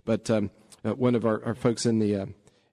[0.06, 0.52] but um,
[0.86, 2.26] uh, one of our, our folks in the uh,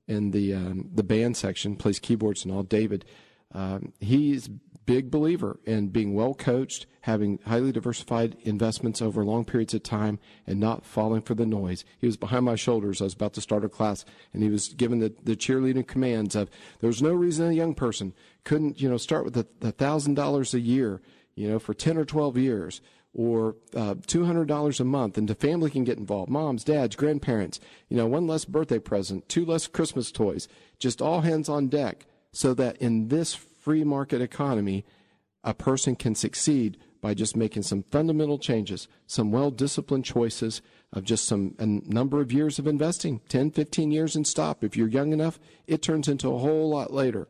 [0.07, 2.63] in the um, the band section plays keyboards and all.
[2.63, 3.07] David,
[3.53, 4.51] um, he's
[4.87, 10.19] big believer in being well coached, having highly diversified investments over long periods of time,
[10.47, 11.85] and not falling for the noise.
[11.99, 13.01] He was behind my shoulders.
[13.01, 16.35] I was about to start a class, and he was given the, the cheerleading commands
[16.35, 16.49] of
[16.81, 18.15] there's no reason a young person
[18.45, 21.01] couldn't, you know, start with a thousand dollars a year,
[21.35, 22.81] you know, for ten or twelve years.
[23.17, 26.29] Or uh, two hundred dollars a month, and the family can get involved.
[26.29, 27.61] Moms, dads, grandparents.
[27.89, 30.49] You know, one less birthday present, two less Christmas toys.
[30.81, 34.85] Just all hands on deck, so that in this free market economy,
[35.43, 40.61] a person can succeed by just making some fundamental changes, some well disciplined choices
[40.93, 44.63] of just some a number of years of investing 10, 15 years and stop.
[44.63, 47.27] If you're young enough, it turns into a whole lot later.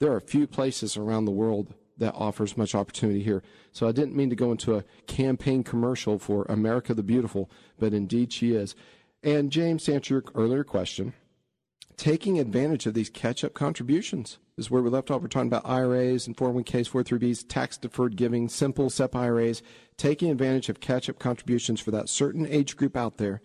[0.00, 3.42] There are few places around the world that offers much opportunity here.
[3.72, 7.94] So I didn't mean to go into a campaign commercial for America the Beautiful, but
[7.94, 8.74] indeed she is.
[9.22, 11.12] And James, to answer your earlier question,
[11.98, 15.20] taking advantage of these catch up contributions is where we left off.
[15.20, 19.62] We're talking about IRAs and 401ks, 403bs, tax deferred giving, simple SEP IRAs,
[19.96, 23.42] taking advantage of catch up contributions for that certain age group out there.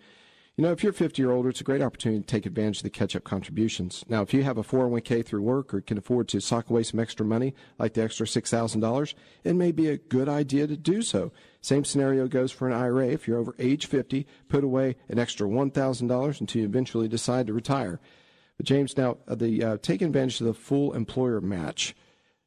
[0.56, 2.82] You know, if you're 50 or older, it's a great opportunity to take advantage of
[2.84, 4.04] the catch up contributions.
[4.08, 7.00] Now, if you have a 401k through work or can afford to sock away some
[7.00, 11.32] extra money, like the extra $6,000, it may be a good idea to do so.
[11.60, 13.08] Same scenario goes for an IRA.
[13.08, 17.52] If you're over age 50, put away an extra $1,000 until you eventually decide to
[17.52, 17.98] retire.
[18.56, 21.94] But James, now uh, the uh, advantage of the full employer match,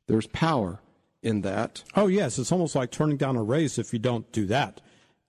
[0.07, 0.79] there's power
[1.21, 1.83] in that.
[1.95, 4.81] Oh yes, it's almost like turning down a raise if you don't do that.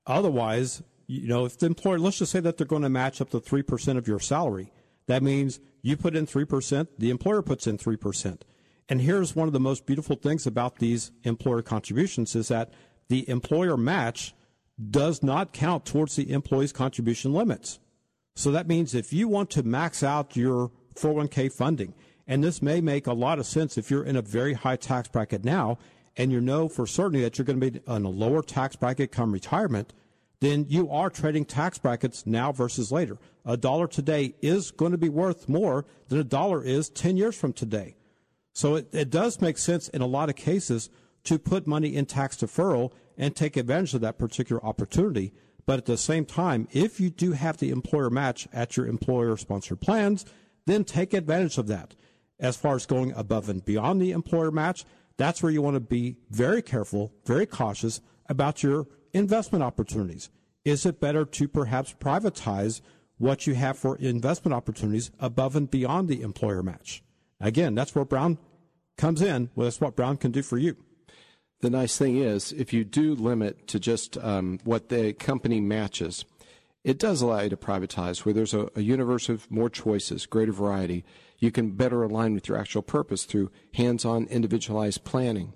[0.07, 3.31] Otherwise, you know, if the employer, let's just say that they're going to match up
[3.31, 4.70] to three percent of your salary,
[5.07, 8.45] that means you put in three percent, the employer puts in three percent.
[8.89, 12.72] And here's one of the most beautiful things about these employer contributions is that
[13.09, 14.35] the employer match
[14.91, 17.81] does not count towards the employee's contribution limits.
[18.39, 21.93] So that means if you want to max out your 401k funding,
[22.28, 25.09] and this may make a lot of sense if you're in a very high tax
[25.09, 25.76] bracket now,
[26.16, 29.11] and you know for certainty that you're going to be in a lower tax bracket
[29.11, 29.93] come retirement,
[30.39, 33.18] then you are trading tax brackets now versus later.
[33.45, 37.36] A dollar today is going to be worth more than a dollar is 10 years
[37.36, 37.97] from today.
[38.53, 40.91] So it, it does make sense in a lot of cases
[41.24, 45.32] to put money in tax deferral and take advantage of that particular opportunity.
[45.69, 49.37] But at the same time, if you do have the employer match at your employer
[49.37, 50.25] sponsored plans,
[50.64, 51.95] then take advantage of that.
[52.41, 54.87] As far as going above and beyond the employer match,
[55.19, 58.01] that's where you want to be very careful, very cautious
[58.31, 60.31] about your investment opportunities.
[60.64, 62.81] Is it better to perhaps privatize
[63.19, 67.03] what you have for investment opportunities above and beyond the employer match?
[67.43, 68.39] Again, that's where Brown
[68.97, 69.51] comes in.
[69.55, 70.79] Well, that's what Brown can do for you.
[71.61, 76.24] The nice thing is, if you do limit to just um, what the company matches,
[76.84, 80.52] it does allow you to privatize where there's a, a, universe of more choices, greater
[80.52, 81.04] variety.
[81.38, 85.52] You can better align with your actual purpose through hands on individualized planning.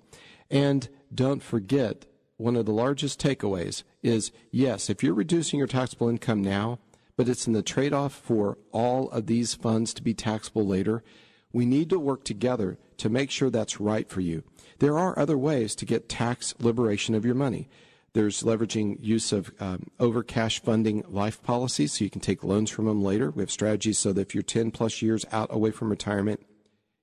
[0.51, 6.09] And don't forget, one of the largest takeaways is yes, if you're reducing your taxable
[6.09, 6.79] income now,
[7.15, 11.01] but it's in the trade off for all of these funds to be taxable later,
[11.53, 14.43] we need to work together to make sure that's right for you.
[14.79, 17.69] There are other ways to get tax liberation of your money.
[18.13, 22.69] There's leveraging use of um, over cash funding life policies so you can take loans
[22.69, 23.31] from them later.
[23.31, 26.45] We have strategies so that if you're 10 plus years out away from retirement,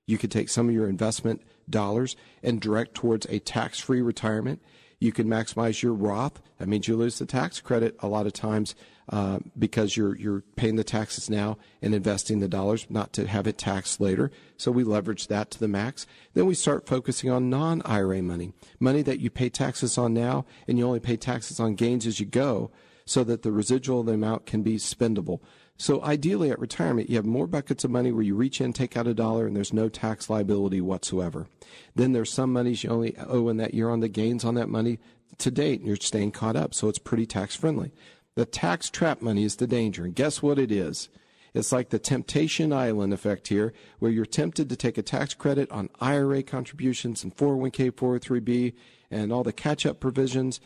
[0.07, 4.61] you could take some of your investment dollars and direct towards a tax free retirement.
[5.01, 6.39] You can maximize your Roth.
[6.59, 8.75] That means you lose the tax credit a lot of times
[9.09, 13.47] uh, because you're you're paying the taxes now and investing the dollars, not to have
[13.47, 14.29] it taxed later.
[14.57, 16.05] So we leverage that to the max.
[16.35, 20.77] Then we start focusing on non-IRA money, money that you pay taxes on now, and
[20.77, 22.69] you only pay taxes on gains as you go,
[23.03, 25.39] so that the residual the amount can be spendable.
[25.81, 28.95] So ideally at retirement, you have more buckets of money where you reach in, take
[28.95, 31.47] out a dollar, and there's no tax liability whatsoever.
[31.95, 34.69] Then there's some monies you only owe in that year on the gains on that
[34.69, 34.99] money
[35.39, 37.91] to date, and you're staying caught up, so it's pretty tax friendly.
[38.35, 41.09] The tax trap money is the danger, and guess what it is?
[41.55, 45.71] It's like the temptation island effect here, where you're tempted to take a tax credit
[45.71, 48.73] on IRA contributions and 401k, 403b,
[49.09, 50.61] and all the catch up provisions,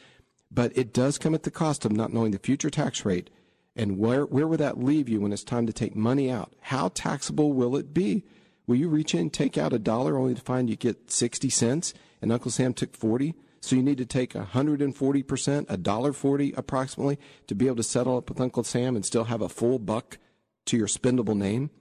[0.52, 3.30] but it does come at the cost of not knowing the future tax rate
[3.76, 6.54] and where, where will that leave you when it's time to take money out?
[6.62, 8.24] How taxable will it be?
[8.68, 11.94] Will you reach in take out a dollar only to find you get 60 cents
[12.22, 13.36] and Uncle Sam took 40?
[13.62, 18.18] So you need to take 140%, a dollar 40 approximately to be able to settle
[18.18, 20.18] up with Uncle Sam and still have a full buck
[20.66, 21.72] to your spendable name.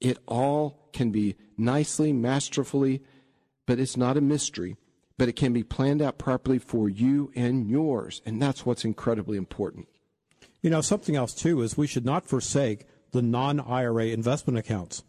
[0.00, 3.02] It all can be nicely, masterfully,
[3.66, 4.76] but it's not a mystery.
[5.18, 8.20] But it can be planned out properly for you and yours.
[8.26, 9.88] And that's what's incredibly important.
[10.66, 15.04] You know, something else too is we should not forsake the non-IRA investment accounts.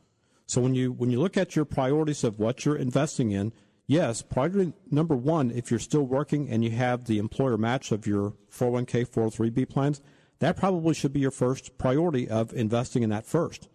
[0.45, 3.51] So when you when you look at your priorities of what you're investing in,
[3.88, 8.05] yes, priority number one, if you're still working and you have the employer match of
[8.05, 9.99] your 401k, 403b plans,
[10.38, 13.68] that probably should be your first priority of investing in that first.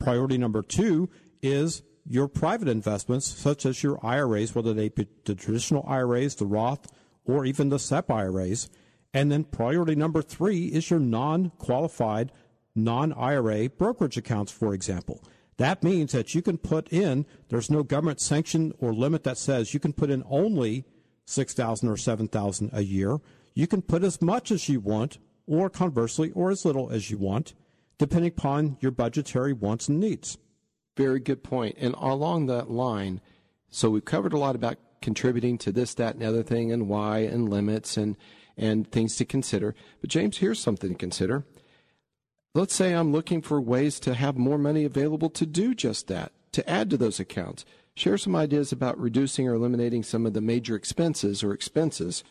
[0.00, 1.08] Priority number two
[1.40, 6.46] is your private investments, such as your IRAs, whether they be the traditional IRAs, the
[6.46, 6.90] Roth,
[7.24, 8.68] or even the SEP IRAs.
[9.14, 12.32] And then priority number three is your non qualified,
[12.74, 15.22] non IRA brokerage accounts, for example.
[15.58, 19.74] That means that you can put in, there's no government sanction or limit that says
[19.74, 20.84] you can put in only
[21.26, 23.18] 6000 or 7000 a year.
[23.54, 27.18] You can put as much as you want, or conversely, or as little as you
[27.18, 27.54] want,
[27.98, 30.38] depending upon your budgetary wants and needs.
[30.96, 31.76] Very good point.
[31.78, 33.20] And along that line,
[33.68, 36.88] so we've covered a lot about contributing to this, that, and the other thing, and
[36.88, 38.16] why, and limits, and
[38.56, 39.74] and things to consider.
[40.00, 41.44] But, James, here's something to consider.
[42.54, 46.32] Let's say I'm looking for ways to have more money available to do just that,
[46.52, 47.64] to add to those accounts.
[47.94, 52.24] Share some ideas about reducing or eliminating some of the major expenses or expenses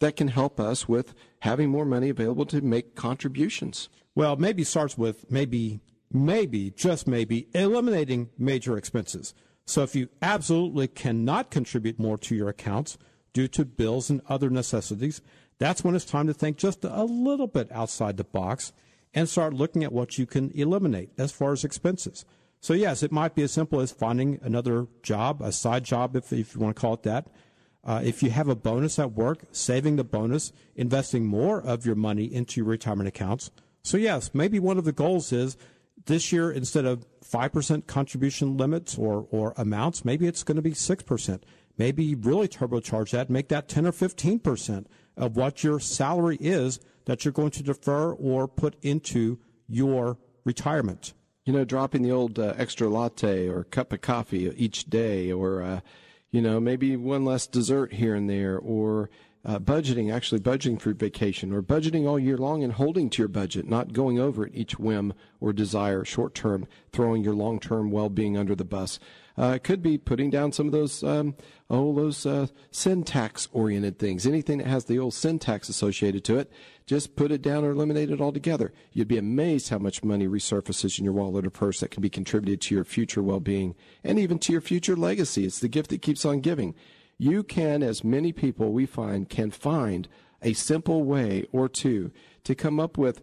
[0.00, 3.88] that can help us with having more money available to make contributions.
[4.14, 5.80] Well, maybe starts with maybe,
[6.12, 9.34] maybe, just maybe, eliminating major expenses.
[9.66, 12.98] So if you absolutely cannot contribute more to your accounts
[13.32, 15.22] due to bills and other necessities,
[15.58, 18.72] that's when it's time to think just a little bit outside the box
[19.14, 22.24] and start looking at what you can eliminate as far as expenses.
[22.60, 26.32] So, yes, it might be as simple as finding another job, a side job, if,
[26.32, 27.28] if you want to call it that.
[27.84, 31.94] Uh, if you have a bonus at work, saving the bonus, investing more of your
[31.94, 33.50] money into your retirement accounts.
[33.82, 35.58] So, yes, maybe one of the goals is
[36.06, 40.72] this year, instead of 5% contribution limits or, or amounts, maybe it's going to be
[40.72, 41.42] 6%.
[41.76, 44.86] Maybe really turbocharge that, make that 10 or 15%
[45.16, 49.38] of what your salary is that you're going to defer or put into
[49.68, 51.12] your retirement.
[51.44, 55.62] You know, dropping the old uh, extra latte or cup of coffee each day, or,
[55.62, 55.80] uh,
[56.30, 59.10] you know, maybe one less dessert here and there, or
[59.44, 63.28] uh, budgeting, actually budgeting for vacation, or budgeting all year long and holding to your
[63.28, 67.90] budget, not going over it each whim or desire short term, throwing your long term
[67.90, 68.98] well being under the bus.
[69.36, 71.34] Uh, could be putting down some of those, um,
[71.68, 74.26] oh, those uh, sin tax oriented things.
[74.26, 76.52] Anything that has the old sin tax associated to it,
[76.86, 78.72] just put it down or eliminate it altogether.
[78.92, 82.10] You'd be amazed how much money resurfaces in your wallet or purse that can be
[82.10, 83.74] contributed to your future well being
[84.04, 85.44] and even to your future legacy.
[85.44, 86.74] It's the gift that keeps on giving.
[87.18, 90.08] You can, as many people we find, can find
[90.42, 92.12] a simple way or two
[92.44, 93.20] to come up with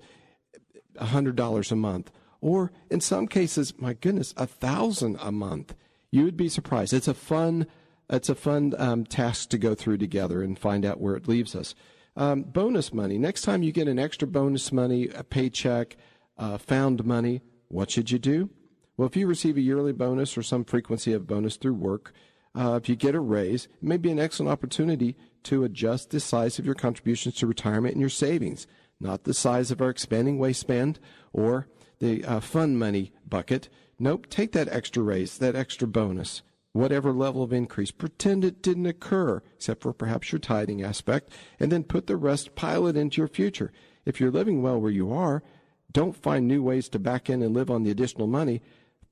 [0.97, 5.76] $100 a month or in some cases, my goodness, a thousand a month.
[6.12, 6.93] You would be surprised.
[6.93, 7.68] It's a fun,
[8.09, 11.55] it's a fun um, task to go through together and find out where it leaves
[11.55, 11.74] us.
[12.18, 13.18] Um, bonus money.
[13.18, 15.95] Next time you get an extra bonus money, a paycheck,
[16.38, 18.49] uh, found money, what should you do?
[18.97, 22.14] Well, if you receive a yearly bonus or some frequency of bonus through work,
[22.53, 26.20] uh, if you get a raise, it may be an excellent opportunity to adjust the
[26.20, 28.68] size of your contributions to retirement and your savings,
[28.99, 30.99] not the size of our expanding waistband
[31.32, 31.68] or
[31.99, 33.70] the uh, fund money bucket.
[34.01, 36.41] Nope, take that extra raise, that extra bonus,
[36.71, 41.29] whatever level of increase, pretend it didn't occur, except for perhaps your tithing aspect,
[41.59, 43.71] and then put the rest, pile it into your future.
[44.03, 45.43] If you're living well where you are,
[45.91, 48.63] don't find new ways to back in and live on the additional money.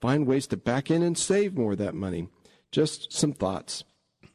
[0.01, 2.27] Find ways to back in and save more of that money.
[2.71, 3.83] Just some thoughts.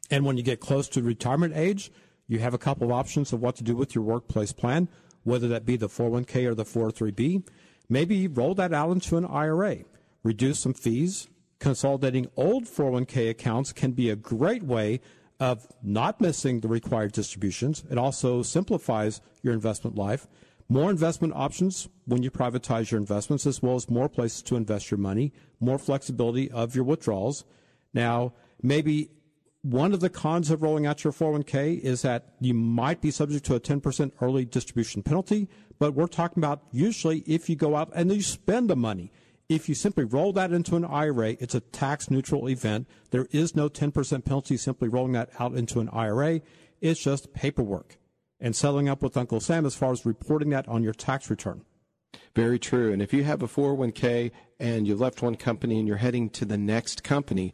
[0.09, 1.91] And when you get close to retirement age,
[2.29, 4.87] you have a couple of options of what to do with your workplace plan,
[5.23, 7.45] whether that be the 401k or the 403b.
[7.89, 9.79] Maybe roll that out into an IRA,
[10.25, 11.29] reduce some fees.
[11.59, 14.99] Consolidating old 401k accounts can be a great way
[15.39, 17.83] of not missing the required distributions.
[17.89, 20.27] It also simplifies your investment life.
[20.67, 24.89] More investment options when you privatize your investments, as well as more places to invest
[24.89, 27.45] your money, more flexibility of your withdrawals.
[27.93, 29.11] Now, maybe
[29.61, 33.45] one of the cons of rolling out your 401k is that you might be subject
[33.45, 35.47] to a 10% early distribution penalty,
[35.77, 39.11] but we're talking about usually if you go out and you spend the money.
[39.47, 42.87] If you simply roll that into an IRA, it's a tax neutral event.
[43.11, 46.41] There is no 10% penalty simply rolling that out into an IRA.
[46.81, 47.97] It's just paperwork
[48.39, 51.61] and settling up with Uncle Sam as far as reporting that on your tax return.
[52.33, 52.91] Very true.
[52.91, 56.45] And if you have a 401k and you left one company and you're heading to
[56.45, 57.53] the next company,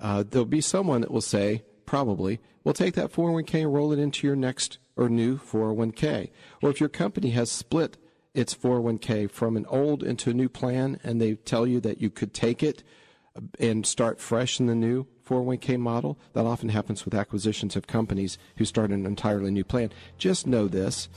[0.00, 3.98] uh, there'll be someone that will say, probably, we'll take that 401k and roll it
[3.98, 6.30] into your next or new 401k.
[6.62, 7.98] Or if your company has split
[8.38, 12.08] its 401k from an old into a new plan and they tell you that you
[12.08, 12.84] could take it
[13.34, 17.88] uh, and start fresh in the new 401k model, that often happens with acquisitions of
[17.88, 19.90] companies who start an entirely new plan.
[20.16, 21.08] Just know this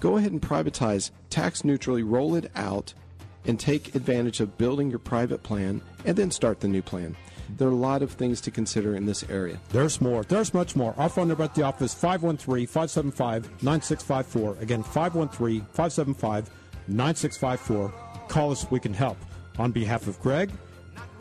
[0.00, 2.92] go ahead and privatize, tax neutrally roll it out,
[3.46, 7.16] and take advantage of building your private plan and then start the new plan.
[7.56, 9.58] There are a lot of things to consider in this area.
[9.70, 10.24] There's more.
[10.24, 10.94] There's much more.
[10.98, 14.56] Our phone number at the office 513 575 9654.
[14.60, 16.50] Again, 513 575
[16.88, 17.92] 9654.
[18.28, 19.16] Call us, we can help.
[19.58, 20.50] On behalf of Greg,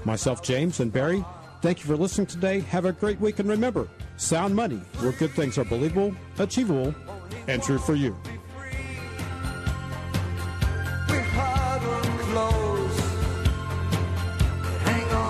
[0.03, 1.23] myself, James, and Barry,
[1.61, 2.59] thank you for listening today.
[2.61, 3.87] Have a great week, and remember
[4.17, 6.93] sound money, where good things are believable, achievable,
[7.47, 8.15] and true for you.